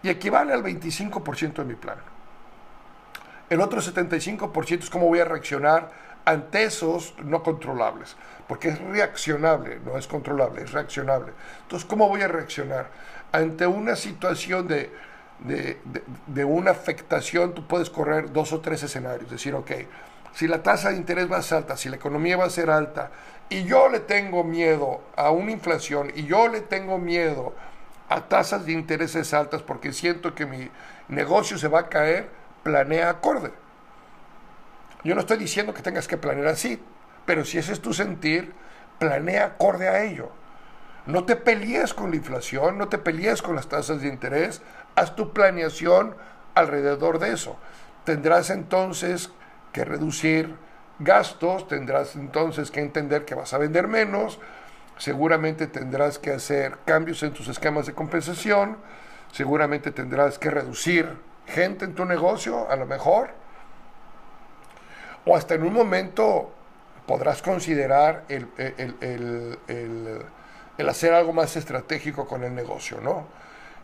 y 0.03 0.09
equivale 0.09 0.53
al 0.53 0.63
25% 0.63 1.55
de 1.55 1.65
mi 1.65 1.75
plan. 1.75 1.99
El 3.49 3.61
otro 3.61 3.81
75% 3.81 4.79
es 4.81 4.91
cómo 4.91 5.07
voy 5.07 5.21
a 5.21 5.25
reaccionar 5.25 5.91
ante 6.25 6.65
esos 6.65 7.15
no 7.23 7.43
controlables, 7.45 8.17
porque 8.49 8.69
es 8.69 8.81
reaccionable, 8.81 9.79
no 9.85 9.97
es 9.97 10.09
controlable, 10.09 10.63
es 10.63 10.73
reaccionable. 10.73 11.33
Entonces, 11.63 11.89
¿cómo 11.89 12.09
voy 12.09 12.23
a 12.23 12.29
reaccionar? 12.29 12.91
Ante 13.31 13.67
una 13.67 13.95
situación 13.95 14.67
de, 14.67 14.91
de, 15.39 16.45
una 16.45 16.73
afectación, 16.73 17.55
tú 17.55 17.67
puedes 17.69 17.91
correr 17.91 18.33
dos 18.33 18.53
o 18.53 18.61
tres 18.61 18.83
escenarios, 18.83 19.31
decir, 19.31 19.55
ok, 19.55 19.71
si 20.35 20.49
la 20.49 20.63
tasa 20.63 20.91
de 20.91 20.97
interés 20.97 21.31
va 21.31 21.37
a 21.39 21.43
ser 21.43 21.59
alta, 21.59 21.77
si 21.77 21.89
la 21.89 21.97
economía 21.97 22.37
va 22.37 22.45
a 22.45 22.51
ser 22.51 22.71
alta, 22.71 23.13
y 23.49 23.63
yo 23.63 23.89
le 23.89 24.01
tengo 24.01 24.43
miedo 24.43 25.03
a 25.15 25.31
una 25.31 25.53
inflación, 25.53 26.11
y 26.15 26.25
yo 26.25 26.49
le 26.49 26.61
tengo 26.61 26.99
miedo 26.99 27.55
tasas 28.29 28.67
de 28.67 28.73
intereses 28.73 29.35
altas 29.35 29.63
porque 29.63 29.93
siento 29.93 30.35
que 30.35 30.47
mi 30.47 30.71
negocio 31.09 31.59
se 31.59 31.69
va 31.69 31.81
a 31.81 31.89
caer, 31.89 32.29
planea 32.63 33.11
acorde. 33.11 33.53
Yo 35.05 35.15
no 35.15 35.21
estoy 35.21 35.39
diciendo 35.39 35.75
que 35.75 35.83
tengas 35.83 36.09
que 36.09 36.17
planear 36.17 36.49
así, 36.49 36.83
pero 37.25 37.45
si 37.45 37.59
ese 37.59 37.73
es 37.73 37.81
tu 37.81 37.93
sentir, 37.93 38.53
planea 38.99 39.45
acorde 39.45 39.89
a 39.89 40.03
ello. 40.03 40.31
No 41.07 41.25
te 41.25 41.37
pelees 41.37 41.95
con 41.95 42.11
la 42.11 42.17
inflación, 42.17 42.79
no 42.79 42.89
te 42.89 42.99
pelees 42.99 43.41
con 43.41 43.55
las 43.55 43.69
tasas 43.69 44.01
de 44.01 44.09
interés, 44.09 44.63
haz 44.97 45.15
tu 45.15 45.33
planeación 45.33 46.17
alrededor 46.55 47.19
de 47.19 47.33
eso. 47.33 47.57
Tendrás 48.05 48.51
entonces 48.51 49.31
que 49.73 49.85
reducir 49.85 50.57
gastos, 50.99 51.69
tendrás 51.69 52.17
entonces 52.17 52.71
que 52.71 52.81
entender 52.81 53.25
que 53.25 53.35
vas 53.35 53.53
a 53.53 53.59
vender 53.59 53.87
menos, 53.87 54.41
seguramente 54.99 55.67
tendrás 55.67 56.19
que 56.19 56.33
hacer 56.33 56.79
cambios 56.85 57.23
en 57.23 57.33
tus 57.33 57.49
esquemas 57.49 57.87
de 57.87 57.95
compensación, 57.95 58.79
seguramente 59.33 59.91
tendrás 59.91 60.39
que 60.39 60.51
reducir 60.51 61.09
gente 61.47 61.85
en 61.85 61.95
tu 61.95 62.05
negocio, 62.05 62.71
a 62.71 62.77
lo 62.77 62.87
mejor, 62.87 63.31
o 65.25 65.37
hasta 65.37 65.55
en 65.55 65.65
un 65.65 65.73
momento 65.73 66.53
podrás 67.07 67.43
considerar 67.43 68.25
el, 68.29 68.49
hacer 70.89 71.13
algo 71.13 71.33
más 71.33 71.57
estratégico 71.57 72.27
con 72.27 72.45
el 72.45 72.55
negocio, 72.55 73.01
¿no? 73.01 73.27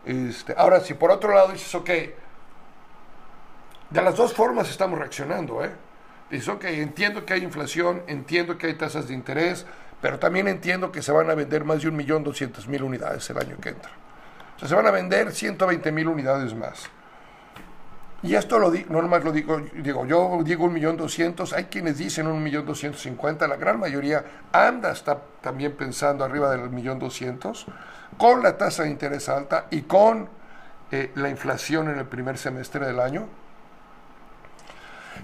Este, 0.04 0.54
ahora, 0.56 0.80
si 0.80 0.94
por 0.94 1.10
otro 1.10 1.34
lado 1.34 1.52
dices, 1.52 1.72
ok, 1.74 1.90
de 3.90 4.02
las 4.02 4.16
dos 4.16 4.32
formas 4.32 4.70
estamos 4.70 4.98
reaccionando, 4.98 5.64
¿eh? 5.64 5.70
Dices, 6.30 6.48
ok, 6.48 6.64
entiendo 6.64 7.26
que 7.26 7.34
hay 7.34 7.42
inflación, 7.42 8.02
entiendo 8.06 8.56
que 8.56 8.68
hay 8.68 8.74
tasas 8.74 9.06
de 9.08 9.14
interés, 9.14 9.66
pero 10.02 10.18
también 10.18 10.48
entiendo 10.48 10.90
que 10.90 11.00
se 11.00 11.12
van 11.12 11.30
a 11.30 11.34
vender 11.34 11.64
más 11.64 11.80
de 11.80 11.90
1.200.000 11.90 12.82
unidades 12.82 13.30
el 13.30 13.38
año 13.38 13.56
que 13.58 13.68
entra. 13.68 13.92
O 14.56 14.58
sea, 14.58 14.68
se 14.68 14.74
van 14.74 14.86
a 14.88 14.90
vender 14.90 15.28
120.000 15.28 16.08
unidades 16.08 16.54
más. 16.56 16.90
Y 18.24 18.34
esto 18.34 18.58
lo 18.58 18.72
digo, 18.72 18.92
no 18.92 19.00
nomás 19.00 19.24
lo 19.24 19.30
digo, 19.30 19.60
digo, 19.74 20.04
yo 20.04 20.40
digo 20.44 20.68
1.200.000, 20.68 21.54
hay 21.54 21.64
quienes 21.64 21.98
dicen 21.98 22.26
1.250.000, 22.26 23.48
la 23.48 23.56
gran 23.56 23.78
mayoría 23.78 24.24
anda 24.52 24.90
está 24.90 25.20
también 25.40 25.76
pensando 25.76 26.24
arriba 26.24 26.50
del 26.50 26.68
1.200.000, 26.68 27.64
con 28.18 28.42
la 28.42 28.58
tasa 28.58 28.82
de 28.82 28.90
interés 28.90 29.28
alta 29.28 29.66
y 29.70 29.82
con 29.82 30.28
eh, 30.90 31.12
la 31.14 31.28
inflación 31.28 31.88
en 31.88 31.98
el 31.98 32.06
primer 32.06 32.38
semestre 32.38 32.84
del 32.86 32.98
año. 32.98 33.28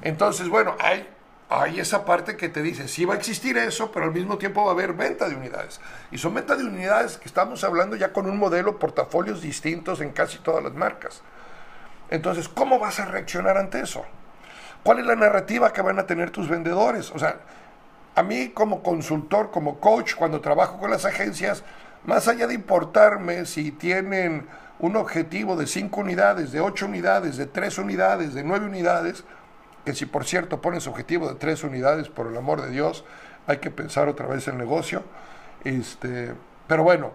Entonces, 0.03 0.49
bueno, 0.49 0.77
hay 0.79 1.07
hay 1.51 1.81
esa 1.81 2.05
parte 2.05 2.37
que 2.37 2.49
te 2.49 2.63
dice, 2.63 2.89
sí 2.89 3.05
va 3.05 3.15
a 3.15 3.17
existir 3.17 3.57
eso, 3.57 3.91
pero 3.91 4.07
al 4.07 4.13
mismo 4.13 4.37
tiempo 4.37 4.65
va 4.65 4.71
a 4.71 4.75
haber 4.75 4.93
venta 4.93 5.29
de 5.29 5.35
unidades. 5.35 5.81
Y 6.11 6.19
son 6.19 6.35
venta 6.35 6.57
de 6.57 6.65
unidades 6.65 7.17
que 7.17 7.27
estamos 7.27 7.65
hablando 7.65 7.97
ya 7.97 8.13
con 8.13 8.29
un 8.29 8.37
modelo, 8.37 8.79
portafolios 8.79 9.41
distintos 9.41 10.01
en 10.01 10.11
casi 10.13 10.39
todas 10.39 10.63
las 10.63 10.75
marcas. 10.75 11.23
Entonces, 12.11 12.49
¿cómo 12.49 12.79
vas 12.79 13.01
a 13.01 13.07
reaccionar 13.07 13.57
ante 13.57 13.81
eso? 13.81 14.05
¿Cuál 14.83 14.99
es 15.01 15.07
la 15.07 15.17
narrativa 15.17 15.73
que 15.73 15.83
van 15.83 15.99
a 15.99 16.07
tener 16.07 16.31
tus 16.31 16.49
vendedores? 16.49 17.11
O 17.13 17.19
sea, 17.19 17.41
a 18.15 18.23
mí 18.23 18.51
como 18.51 18.83
consultor, 18.83 19.51
como 19.51 19.81
coach, 19.81 20.15
cuando 20.17 20.41
trabajo 20.41 20.79
con 20.79 20.91
las 20.91 21.05
agencias, 21.05 21.65
más 22.05 22.29
allá 22.29 22.47
de 22.47 22.55
importarme 22.55 23.47
si 23.47 23.71
tienen 23.71 24.47
un 24.79 24.97
objetivo 24.97 25.57
de 25.57 25.67
5 25.67 26.01
unidades, 26.01 26.53
de 26.53 26.61
8 26.61 26.87
unidades, 26.87 27.37
de 27.37 27.47
3 27.47 27.79
unidades, 27.79 28.35
de 28.35 28.45
9 28.45 28.67
unidades, 28.67 29.25
que 29.89 29.95
si 29.95 30.05
por 30.05 30.27
cierto 30.27 30.61
pones 30.61 30.87
objetivo 30.87 31.31
de 31.31 31.37
tres 31.37 31.65
unidades, 31.65 32.11
por 32.11 32.27
el 32.27 32.37
amor 32.37 32.61
de 32.61 32.71
Dios, 32.71 33.07
hay 33.47 33.57
que 33.57 33.71
pensar 33.71 34.07
otra 34.07 34.27
vez 34.27 34.47
el 34.47 34.59
negocio. 34.59 35.03
Este, 35.65 36.35
pero 36.67 36.83
bueno, 36.83 37.15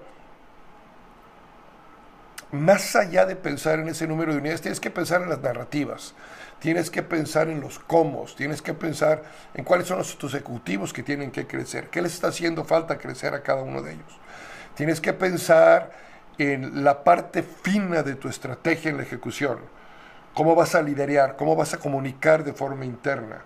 más 2.52 2.96
allá 2.96 3.28
de 3.28 3.36
pensar 3.36 3.78
en 3.78 3.90
ese 3.90 4.08
número 4.08 4.32
de 4.32 4.40
unidades, 4.40 4.62
tienes 4.62 4.80
que 4.80 4.90
pensar 4.90 5.22
en 5.22 5.30
las 5.30 5.40
narrativas, 5.40 6.16
tienes 6.58 6.90
que 6.90 7.04
pensar 7.04 7.48
en 7.48 7.62
los 7.62 7.78
cómo, 7.78 8.26
tienes 8.36 8.64
que 8.64 8.74
pensar 8.74 9.22
en 9.54 9.64
cuáles 9.64 9.88
son 9.88 10.00
los 10.00 10.18
tus 10.18 10.34
ejecutivos 10.34 10.94
que 10.94 11.04
tienen 11.04 11.30
que 11.30 11.46
crecer, 11.46 11.90
qué 11.92 12.02
les 12.02 12.16
está 12.16 12.30
haciendo 12.30 12.66
falta 12.66 12.98
crecer 12.98 13.36
a 13.36 13.44
cada 13.44 13.62
uno 13.62 13.84
de 13.84 13.92
ellos. 13.92 14.20
Tienes 14.74 15.00
que 15.00 15.14
pensar 15.14 15.92
en 16.40 16.84
la 16.84 17.04
parte 17.04 17.44
fina 17.44 18.02
de 18.02 18.16
tu 18.16 18.30
estrategia 18.30 18.90
en 18.90 18.98
la 18.98 19.04
ejecución 19.04 19.60
cómo 20.34 20.56
vas 20.56 20.76
a 20.76 20.82
liderar, 20.82 21.36
cómo 21.36 21.56
vas 21.56 21.74
a 21.74 21.78
comunicar 21.78 22.44
de 22.44 22.54
forma 22.54 22.86
interna. 22.86 23.42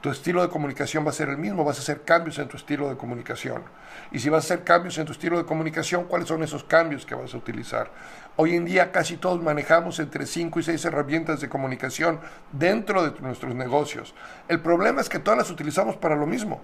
Tu 0.00 0.08
estilo 0.08 0.40
de 0.40 0.48
comunicación 0.48 1.04
va 1.04 1.10
a 1.10 1.12
ser 1.12 1.28
el 1.28 1.36
mismo, 1.36 1.62
vas 1.62 1.76
a 1.76 1.82
hacer 1.82 2.02
cambios 2.02 2.38
en 2.38 2.48
tu 2.48 2.56
estilo 2.56 2.88
de 2.88 2.96
comunicación. 2.96 3.62
Y 4.10 4.18
si 4.20 4.30
vas 4.30 4.44
a 4.44 4.54
hacer 4.54 4.64
cambios 4.64 4.96
en 4.96 5.04
tu 5.04 5.12
estilo 5.12 5.36
de 5.36 5.44
comunicación, 5.44 6.04
¿cuáles 6.04 6.28
son 6.28 6.42
esos 6.42 6.64
cambios 6.64 7.04
que 7.04 7.14
vas 7.14 7.34
a 7.34 7.36
utilizar? 7.36 7.90
Hoy 8.36 8.56
en 8.56 8.64
día 8.64 8.92
casi 8.92 9.18
todos 9.18 9.42
manejamos 9.42 9.98
entre 9.98 10.24
5 10.24 10.58
y 10.58 10.62
6 10.62 10.82
herramientas 10.86 11.42
de 11.42 11.50
comunicación 11.50 12.18
dentro 12.52 13.02
de 13.02 13.20
nuestros 13.20 13.54
negocios. 13.54 14.14
El 14.48 14.60
problema 14.60 15.02
es 15.02 15.10
que 15.10 15.18
todas 15.18 15.36
las 15.36 15.50
utilizamos 15.50 15.96
para 15.96 16.16
lo 16.16 16.26
mismo 16.26 16.62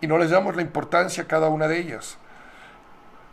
y 0.00 0.08
no 0.08 0.18
les 0.18 0.30
damos 0.30 0.56
la 0.56 0.62
importancia 0.62 1.22
a 1.22 1.28
cada 1.28 1.48
una 1.48 1.68
de 1.68 1.78
ellas. 1.78 2.18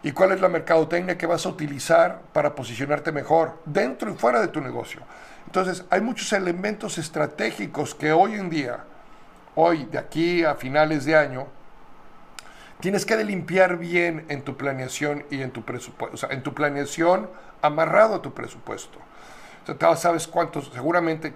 ¿Y 0.02 0.14
cuál 0.14 0.32
es 0.32 0.40
la 0.40 0.48
mercadotecnia 0.48 1.18
que 1.18 1.26
vas 1.26 1.46
a 1.46 1.50
utilizar 1.50 2.22
para 2.32 2.56
posicionarte 2.56 3.12
mejor 3.12 3.60
dentro 3.66 4.10
y 4.10 4.14
fuera 4.14 4.40
de 4.40 4.48
tu 4.48 4.62
negocio? 4.62 5.02
Entonces, 5.46 5.84
hay 5.90 6.00
muchos 6.00 6.32
elementos 6.32 6.98
estratégicos 6.98 7.96
que 7.96 8.12
hoy 8.12 8.36
en 8.36 8.50
día, 8.50 8.86
hoy, 9.56 9.86
de 9.86 9.98
aquí 9.98 10.44
a 10.46 10.56
finales 10.56 11.06
de 11.06 11.16
año, 11.16 11.48
tienes 12.80 13.06
que 13.06 13.22
limpiar 13.24 13.78
bien 13.78 14.26
en 14.30 14.44
tu 14.44 14.56
planeación 14.56 15.26
y 15.30 15.42
en 15.42 15.52
tu 15.52 15.64
presupuesto, 15.64 16.16
o 16.16 16.18
sea, 16.18 16.30
en 16.30 16.44
tu 16.44 16.54
planeación 16.54 17.30
amarrado 17.62 18.16
a 18.16 18.22
tu 18.22 18.34
presupuesto. 18.34 19.00
O 19.68 19.78
sea, 19.78 19.96
sabes 19.98 20.28
cuántos, 20.28 20.72
seguramente 20.74 21.34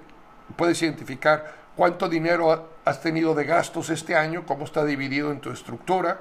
puedes 0.55 0.81
identificar 0.81 1.53
cuánto 1.75 2.07
dinero 2.07 2.69
has 2.85 3.01
tenido 3.01 3.35
de 3.35 3.43
gastos 3.43 3.89
este 3.89 4.15
año, 4.15 4.45
cómo 4.45 4.63
está 4.63 4.85
dividido 4.85 5.31
en 5.31 5.41
tu 5.41 5.51
estructura, 5.51 6.19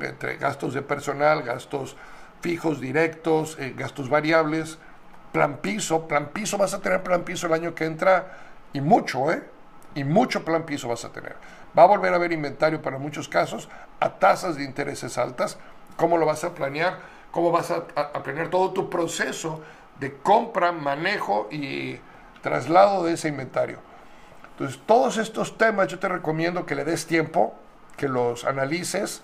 entre 0.00 0.36
gastos 0.36 0.74
de 0.74 0.82
personal, 0.82 1.42
gastos 1.42 1.96
fijos, 2.40 2.80
directos, 2.80 3.56
eh, 3.58 3.74
gastos 3.76 4.08
variables, 4.08 4.78
plan 5.32 5.58
piso, 5.58 6.06
plan 6.06 6.28
piso, 6.28 6.58
vas 6.58 6.74
a 6.74 6.80
tener 6.80 7.02
plan 7.02 7.22
piso 7.22 7.46
el 7.46 7.52
año 7.52 7.74
que 7.74 7.84
entra 7.84 8.38
y 8.72 8.80
mucho, 8.80 9.30
¿eh? 9.30 9.42
Y 9.94 10.04
mucho 10.04 10.44
plan 10.44 10.64
piso 10.64 10.88
vas 10.88 11.04
a 11.04 11.10
tener. 11.10 11.36
Va 11.76 11.82
a 11.82 11.86
volver 11.86 12.12
a 12.12 12.16
haber 12.16 12.32
inventario 12.32 12.80
para 12.80 12.98
muchos 12.98 13.28
casos 13.28 13.68
a 14.00 14.10
tasas 14.18 14.56
de 14.56 14.64
intereses 14.64 15.18
altas. 15.18 15.58
¿Cómo 15.96 16.16
lo 16.16 16.26
vas 16.26 16.44
a 16.44 16.54
planear? 16.54 16.98
¿Cómo 17.30 17.50
vas 17.50 17.70
a, 17.70 17.86
a 17.96 18.22
planear 18.22 18.48
todo 18.48 18.72
tu 18.72 18.88
proceso 18.88 19.62
de 19.98 20.14
compra, 20.14 20.72
manejo 20.72 21.48
y 21.50 21.98
traslado 22.42 23.04
de 23.04 23.14
ese 23.14 23.28
inventario? 23.28 23.78
Entonces, 24.52 24.80
todos 24.86 25.18
estos 25.18 25.56
temas 25.56 25.88
yo 25.88 25.98
te 25.98 26.08
recomiendo 26.08 26.66
que 26.66 26.74
le 26.74 26.84
des 26.84 27.06
tiempo, 27.06 27.54
que 27.96 28.08
los 28.08 28.44
analices. 28.44 29.22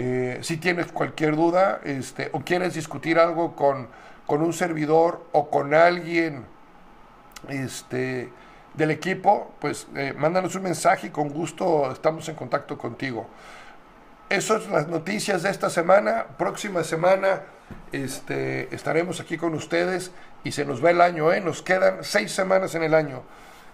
Eh, 0.00 0.38
si 0.42 0.58
tienes 0.58 0.92
cualquier 0.92 1.34
duda 1.34 1.80
este, 1.82 2.30
o 2.32 2.42
quieres 2.42 2.74
discutir 2.74 3.18
algo 3.18 3.56
con, 3.56 3.88
con 4.28 4.42
un 4.42 4.52
servidor 4.52 5.26
o 5.32 5.50
con 5.50 5.74
alguien 5.74 6.44
este, 7.48 8.30
del 8.74 8.92
equipo, 8.92 9.50
pues 9.58 9.88
eh, 9.96 10.14
mándanos 10.16 10.54
un 10.54 10.62
mensaje 10.62 11.08
y 11.08 11.10
con 11.10 11.30
gusto 11.30 11.90
estamos 11.90 12.28
en 12.28 12.36
contacto 12.36 12.78
contigo. 12.78 13.26
Esas 14.28 14.62
son 14.62 14.72
las 14.72 14.86
noticias 14.86 15.42
de 15.42 15.50
esta 15.50 15.68
semana. 15.68 16.26
Próxima 16.38 16.84
semana 16.84 17.42
este, 17.90 18.72
estaremos 18.72 19.18
aquí 19.18 19.36
con 19.36 19.52
ustedes 19.54 20.12
y 20.44 20.52
se 20.52 20.64
nos 20.64 20.84
va 20.84 20.92
el 20.92 21.00
año, 21.00 21.32
¿eh? 21.32 21.40
Nos 21.40 21.60
quedan 21.60 22.04
seis 22.04 22.30
semanas 22.30 22.76
en 22.76 22.84
el 22.84 22.94
año. 22.94 23.24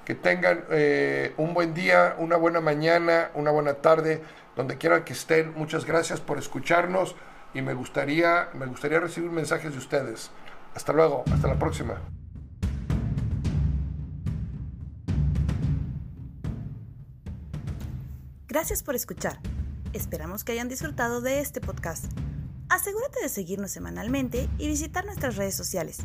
Que 0.04 0.14
tengan 0.14 0.64
eh, 0.70 1.32
un 1.36 1.54
buen 1.54 1.74
día, 1.74 2.14
una 2.18 2.36
buena 2.36 2.60
mañana, 2.60 3.30
una 3.34 3.50
buena 3.50 3.74
tarde, 3.74 4.22
donde 4.56 4.76
quieran 4.76 5.04
que 5.04 5.14
estén. 5.14 5.54
Muchas 5.54 5.84
gracias 5.84 6.20
por 6.20 6.38
escucharnos 6.38 7.16
y 7.54 7.62
me 7.62 7.74
gustaría, 7.74 8.48
me 8.54 8.66
gustaría 8.66 9.00
recibir 9.00 9.30
mensajes 9.30 9.72
de 9.72 9.78
ustedes. 9.78 10.30
Hasta 10.74 10.92
luego, 10.92 11.24
hasta 11.32 11.48
la 11.48 11.58
próxima. 11.58 12.00
Gracias 18.48 18.82
por 18.82 18.94
escuchar. 18.94 19.38
Esperamos 19.92 20.44
que 20.44 20.52
hayan 20.52 20.68
disfrutado 20.68 21.20
de 21.20 21.40
este 21.40 21.60
podcast. 21.60 22.04
Asegúrate 22.68 23.20
de 23.20 23.28
seguirnos 23.28 23.70
semanalmente 23.70 24.48
y 24.58 24.66
visitar 24.66 25.04
nuestras 25.04 25.36
redes 25.36 25.54
sociales. 25.54 25.98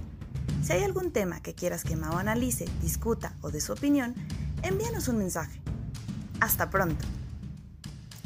Si 0.61 0.73
hay 0.73 0.83
algún 0.83 1.11
tema 1.11 1.41
que 1.41 1.53
quieras 1.53 1.83
que 1.83 1.95
Mao 1.95 2.17
analice, 2.17 2.65
discuta 2.81 3.33
o 3.41 3.49
dé 3.49 3.61
su 3.61 3.73
opinión, 3.73 4.13
envíanos 4.61 5.07
un 5.07 5.17
mensaje. 5.17 5.59
Hasta 6.41 6.69
pronto. 6.69 7.05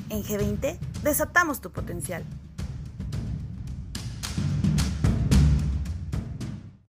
En 0.10 0.24
G20 0.24 0.78
desatamos 1.04 1.62
tu 1.62 1.72
potencial. 1.72 2.24